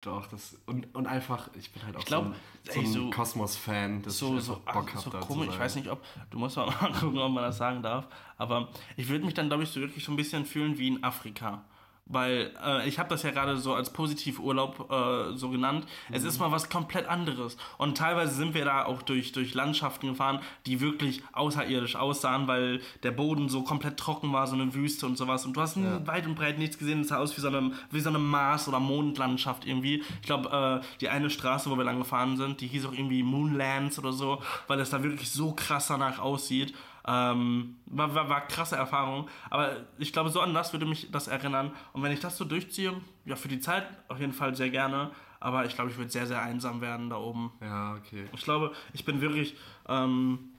[0.02, 0.56] Doch, das.
[0.66, 2.34] Und, und einfach, ich bin halt auch glaub,
[2.70, 5.48] so ein, so ein Kosmos-Fan, dass so, ich so, Bock ah, so habe, da komisch.
[5.48, 6.70] Ich weiß nicht, ob, du musst mal
[7.00, 10.04] gucken, ob man das sagen darf, aber ich würde mich dann, glaube ich, so wirklich
[10.04, 11.64] so ein bisschen fühlen wie in Afrika.
[12.10, 15.86] Weil äh, ich habe das ja gerade so als Positivurlaub äh, so genannt.
[16.10, 16.28] Es Mhm.
[16.28, 17.56] ist mal was komplett anderes.
[17.76, 22.80] Und teilweise sind wir da auch durch, durch Landschaften gefahren, die wirklich außerirdisch aussahen, weil
[23.02, 25.44] der Boden so komplett trocken war, so eine Wüste und sowas.
[25.44, 26.06] Und du hast Ja.
[26.06, 27.00] weit und breit nichts gesehen.
[27.02, 30.02] Es sah aus wie so eine, wie so eine Mars- oder Mondlandschaft irgendwie.
[30.20, 33.22] Ich glaube, äh, die eine Straße, wo wir lang gefahren sind, die hieß auch irgendwie
[33.22, 36.74] Moonlands oder so, weil es da wirklich so krass danach aussieht.
[37.06, 39.28] Ähm, war, war, war krasse Erfahrung.
[39.50, 41.72] Aber ich glaube, so an das würde mich das erinnern.
[41.92, 42.94] Und wenn ich das so durchziehe,
[43.24, 45.10] ja, für die Zeit auf jeden Fall sehr gerne.
[45.40, 47.52] Aber ich glaube, ich würde sehr, sehr einsam werden da oben.
[47.60, 48.26] Ja, okay.
[48.34, 49.56] Ich glaube, ich bin wirklich,
[49.88, 50.50] ähm,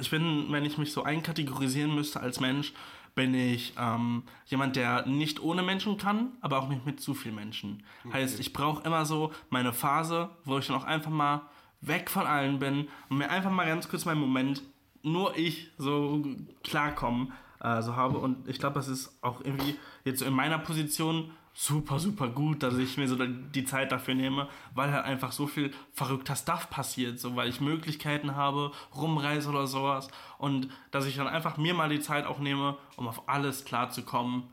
[0.00, 2.72] ich bin, wenn ich mich so einkategorisieren müsste als Mensch,
[3.14, 7.32] bin ich ähm, jemand, der nicht ohne Menschen kann, aber auch nicht mit zu viel
[7.32, 7.82] Menschen.
[8.12, 11.42] Heißt, ich brauche immer so meine Phase, wo ich dann auch einfach mal
[11.80, 14.62] weg von allen bin und mir einfach mal ganz kurz meinen Moment
[15.02, 16.24] nur ich so
[16.62, 18.18] klarkommen äh, so habe.
[18.18, 22.62] Und ich glaube, das ist auch irgendwie jetzt so in meiner Position super, super gut,
[22.62, 26.70] dass ich mir so die Zeit dafür nehme, weil halt einfach so viel verrückter Stuff
[26.70, 30.08] passiert, so weil ich Möglichkeiten habe, rumreise oder sowas.
[30.38, 34.44] Und dass ich dann einfach mir mal die Zeit auch nehme, um auf alles klarzukommen,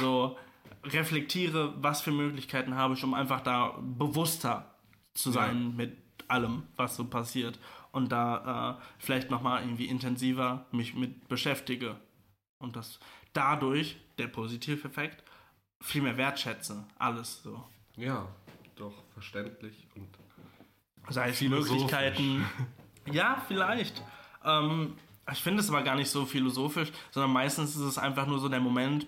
[0.00, 0.36] so
[0.82, 4.74] reflektiere, was für Möglichkeiten habe ich, um einfach da bewusster
[5.14, 5.96] zu sein mit
[6.28, 7.58] allem, was so passiert
[7.96, 11.96] und da äh, vielleicht nochmal irgendwie intensiver mich mit beschäftige
[12.58, 13.00] und das
[13.32, 15.24] dadurch, der Positiveffekt,
[15.80, 17.64] viel mehr wertschätze, alles so.
[17.96, 18.28] Ja,
[18.76, 19.88] doch, verständlich.
[19.94, 20.08] Und
[21.08, 21.40] Sei es.
[21.40, 22.44] Möglichkeiten.
[23.10, 24.02] Ja, vielleicht.
[24.44, 24.94] Ähm,
[25.32, 28.50] ich finde es aber gar nicht so philosophisch, sondern meistens ist es einfach nur so
[28.50, 29.06] der Moment,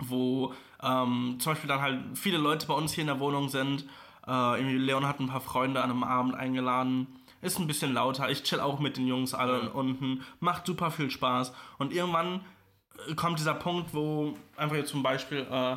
[0.00, 0.52] wo
[0.82, 3.86] ähm, zum Beispiel dann halt viele Leute bei uns hier in der Wohnung sind.
[4.26, 7.06] Äh, Leon hat ein paar Freunde an einem Abend eingeladen.
[7.40, 8.28] Ist ein bisschen lauter.
[8.30, 9.68] Ich chill auch mit den Jungs alle Ja.
[9.68, 10.22] unten.
[10.40, 11.52] Macht super viel Spaß.
[11.78, 12.44] Und irgendwann
[13.08, 15.76] äh, kommt dieser Punkt, wo einfach jetzt zum Beispiel äh,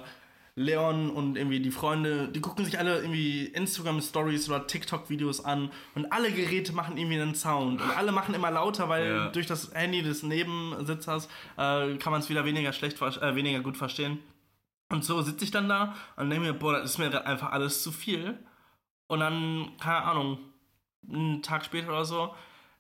[0.55, 6.12] Leon und irgendwie die Freunde, die gucken sich alle irgendwie Instagram-Stories oder TikTok-Videos an und
[6.12, 9.28] alle Geräte machen irgendwie einen Sound und alle machen immer lauter, weil Ja.
[9.30, 13.78] durch das Handy des Nebensitzers äh, kann man es wieder weniger schlecht, äh, weniger gut
[13.78, 14.20] verstehen.
[14.91, 17.51] Und so sitze ich dann da und denke mir, boah, das ist mir gerade einfach
[17.53, 18.38] alles zu viel.
[19.07, 20.38] Und dann, keine Ahnung,
[21.10, 22.34] einen Tag später oder so,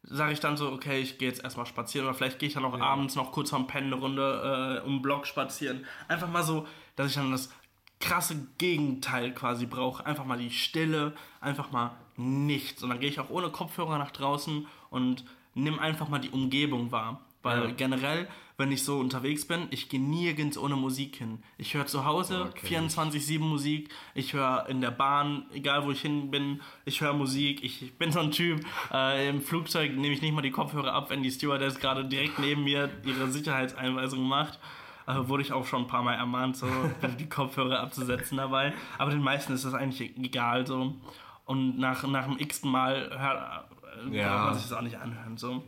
[0.03, 2.65] sage ich dann so, okay, ich gehe jetzt erstmal spazieren oder vielleicht gehe ich dann
[2.65, 5.85] auch abends noch kurz vorm Pennen eine Runde äh, um den Block spazieren.
[6.07, 7.51] Einfach mal so, dass ich dann das
[7.99, 10.05] krasse Gegenteil quasi brauche.
[10.05, 12.83] Einfach mal die Stille, einfach mal nichts.
[12.83, 16.91] Und dann gehe ich auch ohne Kopfhörer nach draußen und nimm einfach mal die Umgebung
[16.91, 17.21] wahr.
[17.43, 17.71] Weil Ja.
[17.71, 18.27] generell,
[18.57, 21.41] wenn ich so unterwegs bin, ich gehe nirgends ohne Musik hin.
[21.57, 22.67] Ich höre zu Hause Okay.
[22.67, 27.63] 24-7 Musik, ich höre in der Bahn, egal wo ich hin bin, ich höre Musik.
[27.63, 28.63] Ich, ich bin so ein Typ,
[28.93, 32.37] äh, im Flugzeug nehme ich nicht mal die Kopfhörer ab, wenn die Stewardess gerade direkt
[32.37, 34.59] neben mir ihre Sicherheitseinweisung macht.
[35.07, 36.67] Äh, wurde ich auch schon ein paar Mal ermahnt, so
[37.19, 38.73] die Kopfhörer abzusetzen dabei.
[38.99, 40.93] Aber den meisten ist das eigentlich egal so.
[41.45, 43.65] Und nach, nach dem x Mal hört,
[44.13, 44.45] äh, Ja.
[44.45, 45.37] man sich das auch nicht anhören.
[45.37, 45.53] So.
[45.53, 45.63] man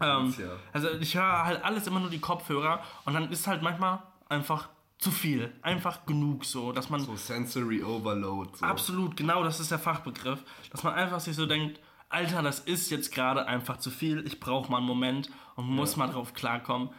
[0.00, 0.50] Ähm, ja.
[0.72, 4.68] Also ich höre halt alles immer nur die Kopfhörer und dann ist halt manchmal einfach
[4.98, 5.52] zu viel.
[5.62, 8.50] Einfach genug so, dass man So Sensory Overload.
[8.58, 8.66] So.
[8.66, 11.80] absolut, genau das ist der Fachbegriff, dass man einfach sich so denkt,
[12.10, 15.96] Alter, das ist jetzt gerade einfach zu viel, ich brauche mal einen Moment und muss
[15.96, 16.90] mal drauf klarkommen.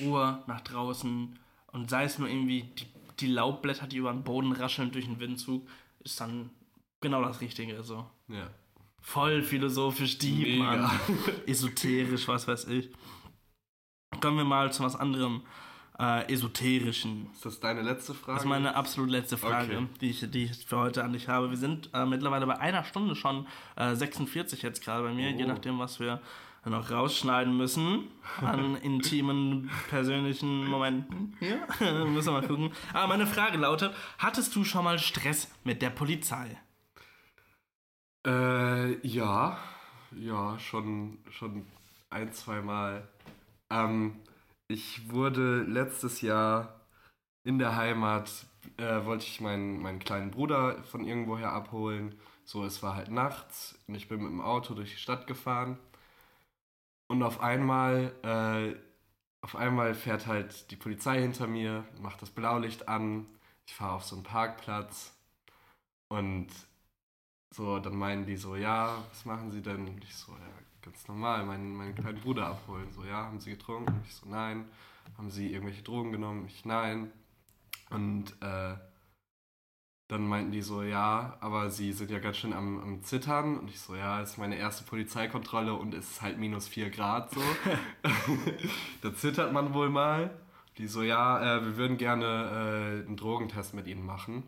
[0.00, 1.38] Ruhe nach draußen
[1.72, 2.86] und sei es nur irgendwie die,
[3.20, 5.66] die Laubblätter, die über den Boden rascheln durch den Windzug,
[6.00, 6.50] ist dann
[7.00, 8.06] genau das Richtige so.
[8.28, 8.48] Ja.
[9.00, 10.76] Voll philosophisch deep, Mega.
[10.76, 10.90] Mann.
[11.46, 12.90] Esoterisch, was weiß ich.
[14.20, 15.42] Kommen wir mal zu was anderem.
[16.00, 17.28] Äh, esoterischen.
[17.32, 18.34] Ist das deine letzte Frage?
[18.36, 19.86] Das ist meine absolut letzte Frage, Okay.
[20.00, 21.50] die, ich, die ich für heute an dich habe.
[21.50, 25.42] Wir sind äh, mittlerweile bei einer Stunde schon, äh, 46 jetzt gerade bei mir, je
[25.44, 25.48] Oh.
[25.48, 26.20] nachdem, was wir
[26.64, 28.04] noch rausschneiden müssen
[28.42, 31.34] an intimen, persönlichen Momenten.
[31.40, 31.66] Hier,
[32.06, 32.70] müssen wir mal gucken.
[32.92, 36.60] Aber meine Frage lautet, hattest du schon mal Stress mit der Polizei?
[38.28, 39.58] Äh, ja.
[40.12, 41.66] Ja, schon, schon
[42.10, 43.08] ein, zwei Mal.
[43.70, 44.20] Ähm,
[44.68, 46.80] ich wurde letztes Jahr
[47.44, 48.30] in der Heimat
[48.78, 52.14] äh, wollte ich meinen, meinen kleinen Bruder von irgendwoher abholen.
[52.44, 55.78] So, es war halt nachts und ich bin mit dem Auto durch die Stadt gefahren.
[57.08, 58.76] Und auf einmal, äh,
[59.42, 63.26] auf einmal fährt halt die Polizei hinter mir, macht das Blaulicht an.
[63.66, 65.14] Ich fahre auf so einen Parkplatz
[66.08, 66.48] und
[67.54, 69.86] so, dann meinen die so, ja, was machen sie denn?
[69.88, 70.48] Und ich so, ja,
[70.82, 72.92] ganz normal, meinen, meinen kleinen Bruder abholen.
[72.92, 73.92] So, ja, haben sie getrunken?
[73.94, 74.66] Und ich so, nein.
[75.16, 76.46] Haben sie irgendwelche Drogen genommen?
[76.46, 77.10] Ich, nein.
[77.90, 78.76] Und äh,
[80.08, 83.58] dann meinten die so, ja, aber sie sind ja ganz schön am, am Zittern.
[83.58, 87.30] Und ich so, ja, ist meine erste Polizeikontrolle und es ist halt minus 4 Grad
[87.30, 87.40] so.
[89.02, 90.38] da zittert man wohl mal.
[90.78, 94.44] Die so, ja, äh, wir würden gerne äh, einen Drogentest mit ihnen machen.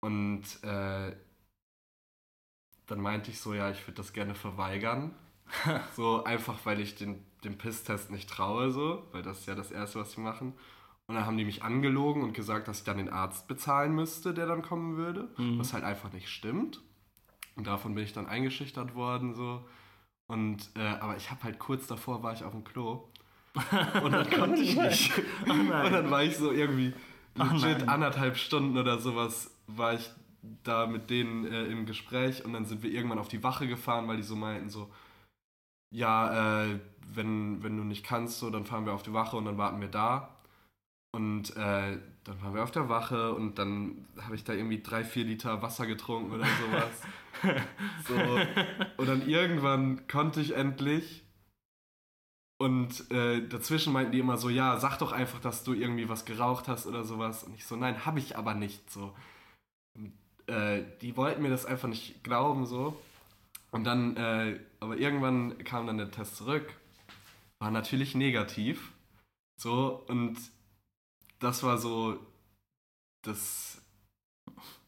[0.00, 1.12] Und äh,
[2.88, 5.12] dann meinte ich so, ja, ich würde das gerne verweigern.
[5.96, 9.70] so einfach, weil ich den, dem Pisstest nicht traue, so, weil das ist ja das
[9.70, 10.52] Erste, was sie machen.
[11.06, 14.34] Und dann haben die mich angelogen und gesagt, dass ich dann den Arzt bezahlen müsste,
[14.34, 15.58] der dann kommen würde, Mhm.
[15.58, 16.82] was halt einfach nicht stimmt.
[17.56, 19.66] Und davon bin ich dann eingeschüchtert worden, so.
[20.26, 23.08] Und, äh, aber ich habe halt kurz davor war ich auf dem Klo.
[24.04, 25.12] Und dann konnte ich nicht.
[25.48, 26.92] Oh Und dann war ich so irgendwie
[27.38, 27.88] Oh legit nein.
[27.88, 30.10] anderthalb Stunden oder sowas war ich
[30.42, 34.08] da mit denen äh, im Gespräch und dann sind wir irgendwann auf die Wache gefahren,
[34.08, 34.90] weil die so meinten so,
[35.90, 36.78] ja, äh,
[37.14, 39.80] wenn, wenn du nicht kannst, so, dann fahren wir auf die Wache und dann warten
[39.80, 40.34] wir da.
[41.12, 45.04] Und äh, dann waren wir auf der Wache und dann habe ich da irgendwie drei,
[45.04, 47.02] vier Liter Wasser getrunken oder sowas.
[48.06, 48.14] so.
[48.98, 51.24] Und dann irgendwann konnte ich endlich.
[52.60, 56.24] Und äh, dazwischen meinten die immer so, ja, sag doch einfach, dass du irgendwie was
[56.24, 57.44] geraucht hast oder sowas.
[57.44, 59.14] Und ich so, nein, habe ich aber nicht so.
[59.96, 60.12] Und,
[60.48, 63.00] äh, die wollten mir das einfach nicht glauben so.
[63.70, 66.72] Und dann, äh, aber irgendwann kam dann der Test zurück.
[67.60, 68.92] War natürlich negativ.
[69.60, 70.38] So, und
[71.38, 72.18] das war so
[73.22, 73.82] das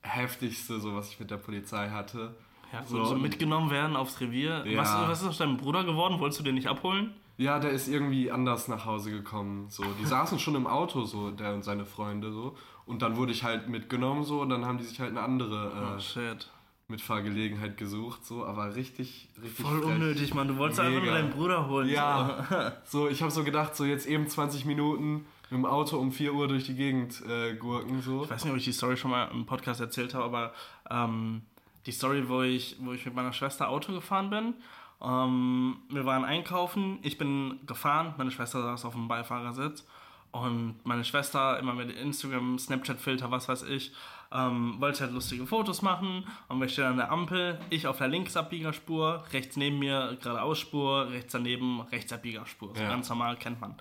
[0.03, 2.35] heftigste, so was ich mit der Polizei hatte.
[2.73, 4.65] Ja, So, so, mitgenommen werden aufs Revier.
[4.65, 4.79] Ja.
[4.79, 6.21] Was, was ist aus deinem Bruder geworden?
[6.21, 7.15] Wolltest du den nicht abholen?
[7.41, 9.67] Ja, der ist irgendwie anders nach Hause gekommen.
[9.71, 12.55] So, die saßen schon im Auto, so, der und seine Freunde, so.
[12.85, 15.73] Und dann wurde ich halt mitgenommen, so, und dann haben die sich halt eine andere
[15.75, 16.51] Oh, äh, shit.
[16.89, 19.65] Mitfahrgelegenheit gesucht, so, aber richtig, richtig.
[19.65, 19.95] Voll frech.
[19.95, 20.49] unnötig, Mann.
[20.49, 21.89] Du wolltest einfach nur deinen Bruder holen.
[21.89, 22.75] Ja.
[22.85, 26.35] So, ich habe so gedacht, so jetzt eben 20 Minuten mit dem Auto um 4
[26.35, 28.25] Uhr durch die Gegend äh, gurken, so.
[28.25, 30.53] Ich weiß nicht, ob ich die Story schon mal im Podcast erzählt habe, aber
[30.91, 31.43] ähm,
[31.87, 34.55] die Story, wo ich, wo ich mit meiner Schwester Auto gefahren bin.
[35.03, 39.87] Ähm, wir waren einkaufen, ich bin gefahren, meine Schwester saß auf dem Beifahrersitz.
[40.33, 43.93] Und meine Schwester immer mit Instagram, Snapchat-Filter, was weiß ich,
[44.33, 46.25] ähm, wollte halt lustige Fotos machen.
[46.47, 51.33] Und wir stehen an der Ampel, ich auf der Linksabbiegerspur, rechts neben mir geradeausspur, rechts
[51.33, 52.91] daneben Rechtsabbiegerspur, so Ja.
[52.91, 53.75] ganz normal kennt man.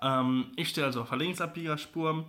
[0.00, 2.24] Ähm, ich stehe also auf der Linksabbiegerspur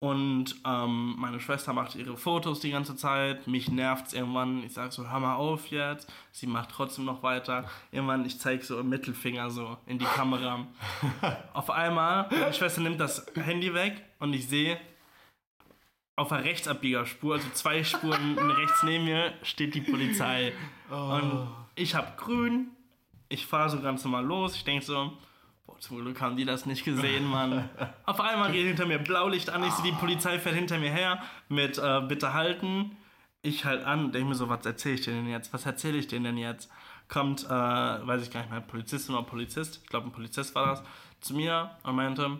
[0.00, 3.48] und ähm, meine Schwester macht ihre Fotos die ganze Zeit.
[3.48, 4.62] Mich nervt's irgendwann.
[4.62, 6.08] Ich sag so, hör mal auf jetzt.
[6.30, 7.68] Sie macht trotzdem noch weiter.
[7.90, 10.66] Irgendwann, ich zeig so im Mittelfinger so in die Kamera.
[11.52, 14.78] auf einmal, meine Schwester nimmt das Handy weg und ich sehe
[16.14, 20.52] auf der Rechtsabbiegerspur, also zwei Spuren rechts neben mir, steht die Polizei.
[20.90, 22.68] Und ich hab grün.
[23.28, 24.54] Ich fahre so ganz normal los.
[24.54, 25.12] Ich denk so,
[25.80, 27.68] zum Glück haben die das nicht gesehen, Mann.
[28.06, 29.62] Auf einmal geht hinter mir Blaulicht an.
[29.64, 32.96] Ich sehe, die Polizei fährt hinter mir her mit äh, Bitte halten.
[33.42, 35.52] Ich halt an, denke mir so, was erzähle ich denen denn jetzt?
[35.52, 36.70] Was erzähle ich denen denn jetzt?
[37.08, 40.66] Kommt, äh, weiß ich gar nicht mehr, Polizistin oder Polizist, ich glaube ein Polizist war
[40.66, 40.82] das,
[41.20, 42.38] zu mir und meinte,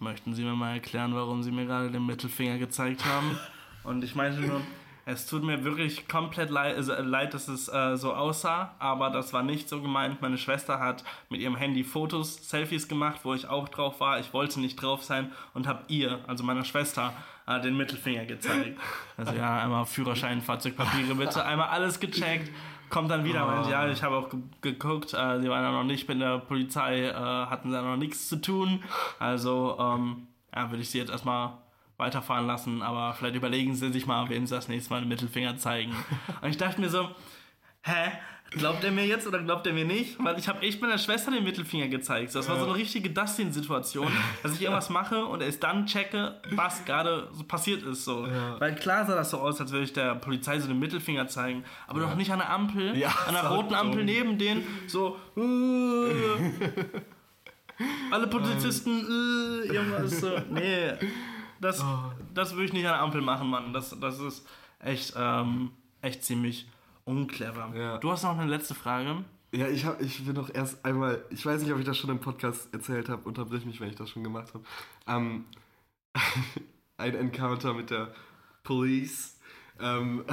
[0.00, 3.38] möchten Sie mir mal erklären, warum Sie mir gerade den Mittelfinger gezeigt haben?
[3.84, 4.62] Und ich meinte nur,
[5.06, 9.32] es tut mir wirklich komplett leid, äh, leid dass es äh, so aussah, aber das
[9.32, 10.22] war nicht so gemeint.
[10.22, 14.18] Meine Schwester hat mit ihrem Handy Fotos, Selfies gemacht, wo ich auch drauf war.
[14.18, 17.12] Ich wollte nicht drauf sein und habe ihr, also meiner Schwester,
[17.46, 18.78] äh, den Mittelfinger gezeigt.
[19.16, 22.50] Also ja, einmal Führerschein, Fahrzeugpapiere bitte, einmal alles gecheckt.
[22.90, 25.84] Kommt dann wieder, meint, ja, ich habe auch ge geguckt, äh, sie waren ja noch
[25.84, 28.84] nicht mit der Polizei, äh, hatten da noch nichts zu tun.
[29.18, 31.54] Also, ähm, ja, würde ich sie jetzt erstmal
[31.96, 35.56] weiterfahren lassen, aber vielleicht überlegen sie sich mal, wem sie das nächste Mal den Mittelfinger
[35.56, 35.94] zeigen.
[36.42, 37.08] Und ich dachte mir so,
[37.82, 38.12] hä?
[38.50, 40.16] Glaubt er mir jetzt oder glaubt er mir nicht?
[40.22, 42.32] Weil ich habe echt meiner Schwester den Mittelfinger gezeigt.
[42.36, 44.06] Das war so eine richtige Dustin-Situation,
[44.44, 48.04] dass ich irgendwas mache und erst dann checke, was gerade so passiert ist.
[48.04, 48.28] So.
[48.60, 51.64] Weil klar sah das so aus, als würde ich der Polizei so den Mittelfinger zeigen,
[51.88, 55.16] aber doch nicht an der Ampel, Ja, an der roten Ampel neben denen, so.
[55.36, 55.40] äh,
[58.12, 60.30] alle Polizisten, äh, irgendwas so.
[60.48, 60.92] Nee,
[61.64, 62.12] das, Oh.
[62.32, 63.72] das würde ich nicht an der Ampel machen, Mann.
[63.72, 64.46] Das, das ist
[64.78, 65.70] echt, ähm,
[66.02, 66.68] echt ziemlich
[67.04, 67.72] unclever.
[67.74, 67.98] Ja.
[67.98, 69.24] Du hast noch eine letzte Frage.
[69.52, 72.10] Ja, ich, hab, ich will noch erst einmal, ich weiß nicht, ob ich das schon
[72.10, 74.64] im Podcast erzählt habe, unterbrich mich, wenn ich das schon gemacht habe.
[75.06, 75.44] Ähm,
[76.96, 78.12] ein Encounter mit der
[78.64, 79.38] Police.
[79.80, 80.24] Ähm,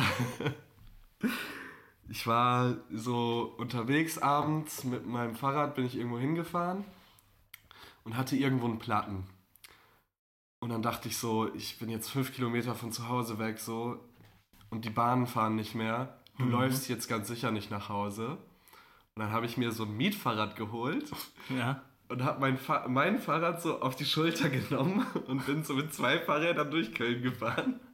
[2.10, 6.84] ich war so unterwegs abends mit meinem Fahrrad, bin ich irgendwo hingefahren
[8.04, 9.26] und hatte irgendwo einen Platten.
[10.62, 14.00] Und dann dachte ich so, ich bin jetzt fünf Kilometer von zu Hause weg, so,
[14.70, 16.18] und die Bahnen fahren nicht mehr.
[16.38, 16.52] Du Mhm.
[16.52, 18.38] läufst jetzt ganz sicher nicht nach Hause.
[19.16, 21.12] Und dann habe ich mir so ein Mietfahrrad geholt
[21.50, 21.82] Ja.
[22.10, 25.94] und habe mein, Fa mein Fahrrad so auf die Schulter genommen und bin so mit
[25.94, 27.80] zwei Fahrrädern durch Köln gefahren.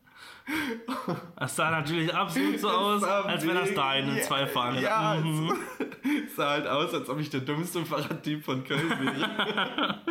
[1.35, 4.81] Das sah natürlich absolut so aus, als wenn das deine zwei Fahrräder.
[4.81, 5.53] Ja, Mhm.
[6.25, 10.01] es sah halt aus, als ob ich der dümmste Fahrradtyp von Köln wäre.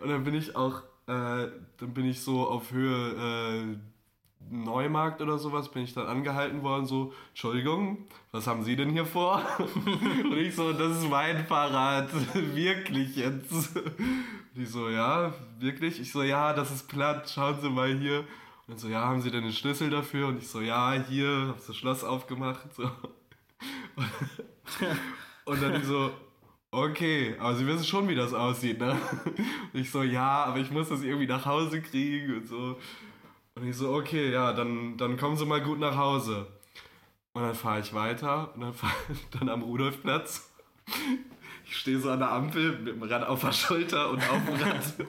[0.00, 1.48] und dann bin ich auch, äh,
[1.78, 3.76] dann bin ich so auf Höhe äh,
[4.50, 9.06] Neumarkt oder sowas, bin ich dann angehalten worden, so, Entschuldigung, was haben Sie denn hier
[9.06, 9.42] vor?
[9.58, 12.10] und ich so, das ist mein Fahrrad,
[12.54, 13.76] wirklich jetzt.
[13.76, 13.94] Und
[14.54, 16.00] die so, ja, wirklich?
[16.00, 18.24] Ich so, ja, das ist platt, schauen Sie mal hier.
[18.66, 20.28] Und so, ja, haben Sie denn den Schlüssel dafür?
[20.28, 22.74] Und ich so, ja, hier, hab das Schloss aufgemacht.
[22.74, 22.84] So.
[25.44, 26.10] Und dann die so,
[26.74, 28.96] okay, aber Sie wissen schon, wie das aussieht, ne?
[29.72, 32.78] Und ich so, ja, aber ich muss das irgendwie nach Hause kriegen und so.
[33.54, 36.46] Und ich so, okay, ja, dann, dann kommen Sie mal gut nach Hause.
[37.32, 40.50] Und dann fahre ich weiter und dann fahre ich dann am Rudolfplatz.
[41.64, 44.54] Ich stehe so an der Ampel mit dem Rad auf der Schulter und auf dem
[44.54, 44.94] Rad.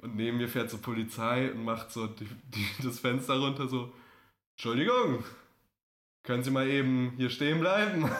[0.00, 3.90] Und neben mir fährt so Polizei und macht so die, die, das Fenster runter so,
[4.54, 5.24] Entschuldigung,
[6.22, 8.10] können Sie mal eben hier stehen bleiben?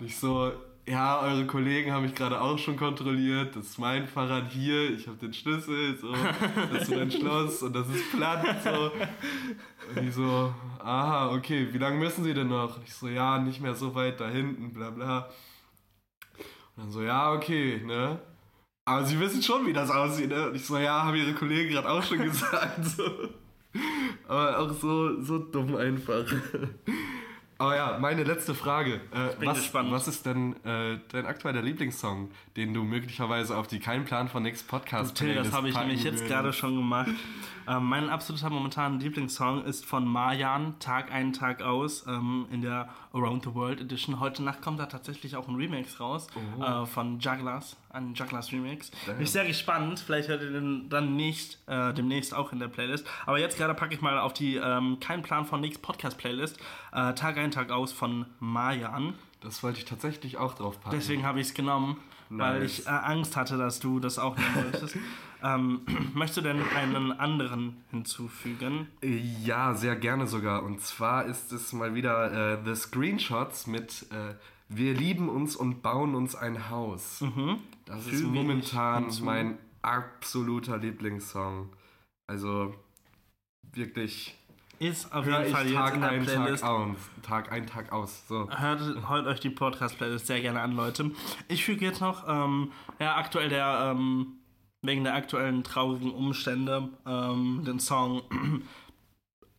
[0.00, 0.52] Ich so,
[0.86, 3.54] ja, eure Kollegen haben mich gerade auch schon kontrolliert.
[3.56, 6.12] Das ist mein Fahrrad hier, ich habe den Schlüssel, so,
[6.72, 8.44] das ist so ein Schloss und das ist platt.
[8.62, 8.90] So.
[9.94, 12.76] Und ich so, aha, okay, wie lange müssen Sie denn noch?
[12.76, 15.28] Und ich so, ja, nicht mehr so weit da hinten, bla bla.
[16.76, 18.20] Und dann so, ja, okay, ne?
[18.84, 20.48] Aber Sie wissen schon, wie das aussieht, ne?
[20.48, 22.84] Und ich so, ja, haben Ihre Kollegen gerade auch schon gesagt.
[22.84, 23.04] So.
[24.26, 26.24] Aber auch so, so dumm einfach.
[27.60, 29.00] Aber ja, meine letzte Frage.
[29.10, 29.90] Äh, was, gespannt.
[29.90, 34.44] was ist denn äh, dein aktueller Lieblingssong, den du möglicherweise auf die Kein Plan von
[34.44, 37.10] Nix Podcast Till, das habe ich nämlich jetzt gerade schon gemacht.
[37.66, 42.88] Ähm, mein absoluter momentaner Lieblingssong ist von Marjan, Tag ein, Tag aus, ähm, in der
[43.12, 44.20] Around the World Edition.
[44.20, 46.28] Heute Nacht kommt da tatsächlich auch ein Remix raus
[46.58, 46.62] Oh.
[46.62, 48.90] äh, von Jugglers, ein Jugglers Remix.
[49.06, 49.98] Bin ich sehr gespannt.
[49.98, 53.06] Vielleicht hört ihr den dann nicht äh, demnächst auch in der Playlist.
[53.26, 56.58] Aber jetzt gerade packe ich mal auf die ähm, Kein Plan von Nix Podcast Playlist
[56.92, 59.14] äh, Tag ein, Tag aus von Marjan.
[59.40, 60.96] Das wollte ich tatsächlich auch drauf packen.
[60.96, 61.96] Deswegen habe ich es genommen,
[62.28, 62.80] weil Nice.
[62.80, 64.96] ich äh, Angst hatte, dass du das auch nehmen wolltest.
[65.42, 65.80] ähm,
[66.14, 68.88] möchtest du denn einen anderen hinzufügen?
[69.02, 70.62] Äh, Ja, sehr gerne sogar.
[70.64, 74.34] Und zwar ist es mal wieder äh, The Screenshots mit äh,
[74.68, 77.24] Wir lieben uns und bauen uns ein Haus.
[77.84, 81.70] Das ist Füge ich momentan mein absoluter Lieblingssong.
[82.26, 82.74] Also
[83.72, 84.37] wirklich
[84.78, 86.62] Ist auf höre jeden Fall jetzt Tag in der ein, Playlist.
[86.62, 86.96] Tag aus.
[87.22, 88.28] Tag ein, Tag aus.
[88.28, 88.48] So.
[88.50, 91.10] Hört, hört euch die Podcast-Playlist sehr gerne an, Leute.
[91.48, 92.70] Ich füge jetzt noch, ähm,
[93.00, 94.38] ja, aktuell der, ähm,
[94.82, 98.22] wegen der aktuellen traurigen Umstände, ähm, den Song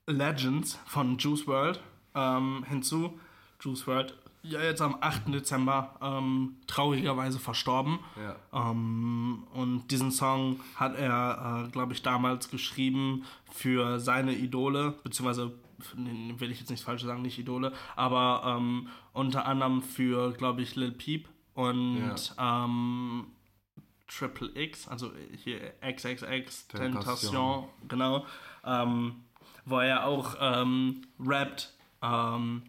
[0.07, 1.81] Legends von Juice World
[2.15, 3.19] ähm, hinzu.
[3.61, 5.33] Juice World, ja, jetzt am 8.
[5.33, 7.99] Dezember ähm, traurigerweise verstorben.
[8.17, 8.71] Ja.
[8.71, 15.53] Ähm, und diesen Song hat er, äh, glaube ich, damals geschrieben für seine Idole, beziehungsweise
[15.95, 20.75] will ich jetzt nicht falsch sagen, nicht Idole, aber ähm, unter anderem für, glaube ich,
[20.75, 23.27] Lil Peep und ähm,
[24.07, 25.11] Triple X, also
[25.43, 27.63] hier XXX Tentation, Tentation.
[27.87, 28.25] genau,
[28.65, 29.15] ähm,
[29.65, 32.63] wo er auch ähm, rappt, ähm,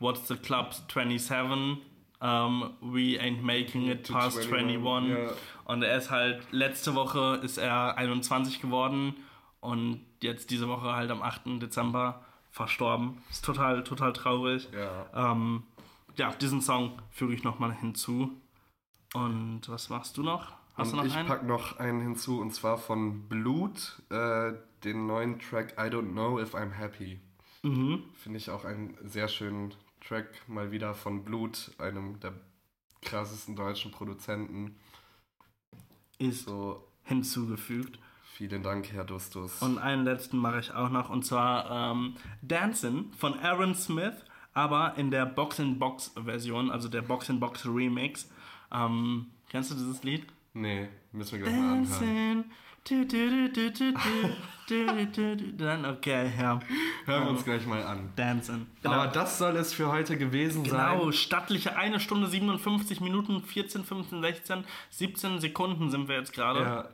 [0.00, 1.82] What's the Club 27?
[2.20, 5.08] Um, we ain't making it past 21, 21.
[5.10, 5.30] ja.
[5.66, 9.14] Und er ist halt, letzte Woche ist er 21 geworden
[9.60, 11.60] und jetzt diese Woche halt am 8.
[11.62, 13.22] Dezember verstorben.
[13.30, 14.68] Ist total, total traurig.
[14.72, 15.32] Ja.
[15.32, 15.62] Ähm,
[16.16, 18.32] ja, diesen Song füge ich nochmal hinzu.
[19.14, 20.52] Und was machst du noch?
[20.74, 21.28] Hast und du noch ich einen?
[21.28, 24.52] pack noch einen hinzu und zwar von Blut, äh,
[24.84, 27.20] den neuen Track I Don't Know If I'm Happy.
[27.62, 28.04] Mhm.
[28.14, 32.32] Finde ich auch einen sehr schönen Track, mal wieder von Blut, einem der
[33.02, 34.76] krassesten deutschen Produzenten.
[36.18, 37.98] Ist So, hinzugefügt.
[38.34, 39.62] vielen Dank, Herr Dustus.
[39.62, 44.14] Und einen letzten mache ich auch noch, und zwar ähm, Dancing von Aaron Smith,
[44.52, 48.28] aber in der Box-in-Box-Version, also der Box-in-Box-Remix.
[48.72, 50.26] Ähm, kennst du dieses Lied?
[50.54, 52.44] nee, müssen wir gleich mal anhören.
[55.56, 56.60] Dann, okay, ja.
[57.06, 58.10] Hören wir uns gleich mal an.
[58.16, 58.66] Dancing.
[58.82, 58.94] Genau.
[58.94, 60.98] Aber das soll es für heute gewesen genau, sein.
[60.98, 66.60] Genau, stattliche 1 Stunde 57 Minuten, 14, 15, 16, 17 Sekunden sind wir jetzt gerade.
[66.60, 66.88] Ja,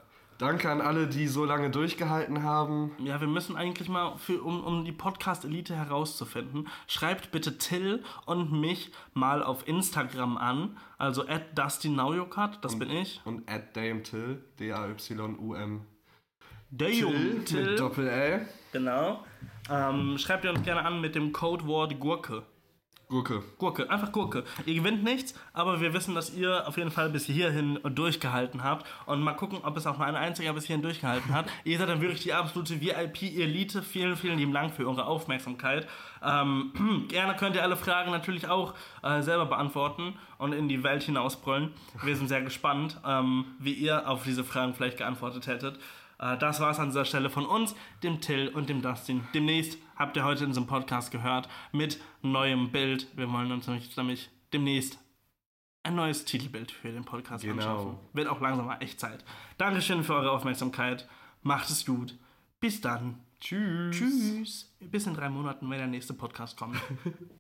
[0.45, 2.93] Danke an alle, die so lange durchgehalten haben.
[2.99, 8.53] Ja, wir müssen eigentlich mal, für, um, um die Podcast-Elite herauszufinden, schreibt bitte Till und
[8.53, 10.77] mich mal auf Instagram an.
[10.99, 13.23] Also at DustyNowYourCut, das bin ich.
[13.25, 15.81] Und at DameTill, D-A-Y-U-M.
[16.69, 17.81] Der Till mit.
[17.81, 18.47] Doppel-L.
[18.73, 19.25] Genau.
[19.71, 22.43] Ähm, schreibt ihr uns gerne an mit dem Codewort Gurke.
[23.09, 23.43] Gurke.
[23.59, 24.45] Gurke, einfach Gurke.
[24.65, 28.87] Ihr gewinnt nichts, aber wir wissen, dass ihr auf jeden Fall bis hierhin durchgehalten habt.
[29.07, 31.47] Und mal gucken, ob es auch mal ein einziger bis hierhin durchgehalten hat.
[31.65, 33.83] ihr seid dann wirklich die absolute VIP-Elite.
[33.83, 35.87] Vielen, vielen lieben Dank für eure Aufmerksamkeit.
[36.23, 41.03] Ähm, gerne könnt ihr alle Fragen natürlich auch äh, selber beantworten und in die Welt
[41.03, 41.73] hinausbrüllen.
[42.03, 45.79] Wir sind sehr gespannt, ähm, wie ihr auf diese Fragen vielleicht geantwortet hättet.
[46.19, 49.27] Äh, Das war's an dieser Stelle von uns, dem Till und dem Dustin.
[49.35, 53.07] Demnächst habt ihr heute in diesem Podcast gehört mit neuem Bild.
[53.17, 54.99] Wir wollen uns nämlich, nämlich demnächst
[55.83, 57.55] ein neues Titelbild für den Podcast Genau.
[57.63, 57.99] anschaffen.
[58.15, 59.25] Wird auch langsam mal echt Zeit.
[59.59, 61.07] Dankeschön für eure Aufmerksamkeit.
[61.43, 62.19] Macht es gut.
[62.61, 63.21] Bis dann.
[63.41, 63.95] Tschüss.
[63.95, 64.75] Tschüss.
[64.81, 66.81] Bis in drei Monaten, wenn der nächste Podcast kommt.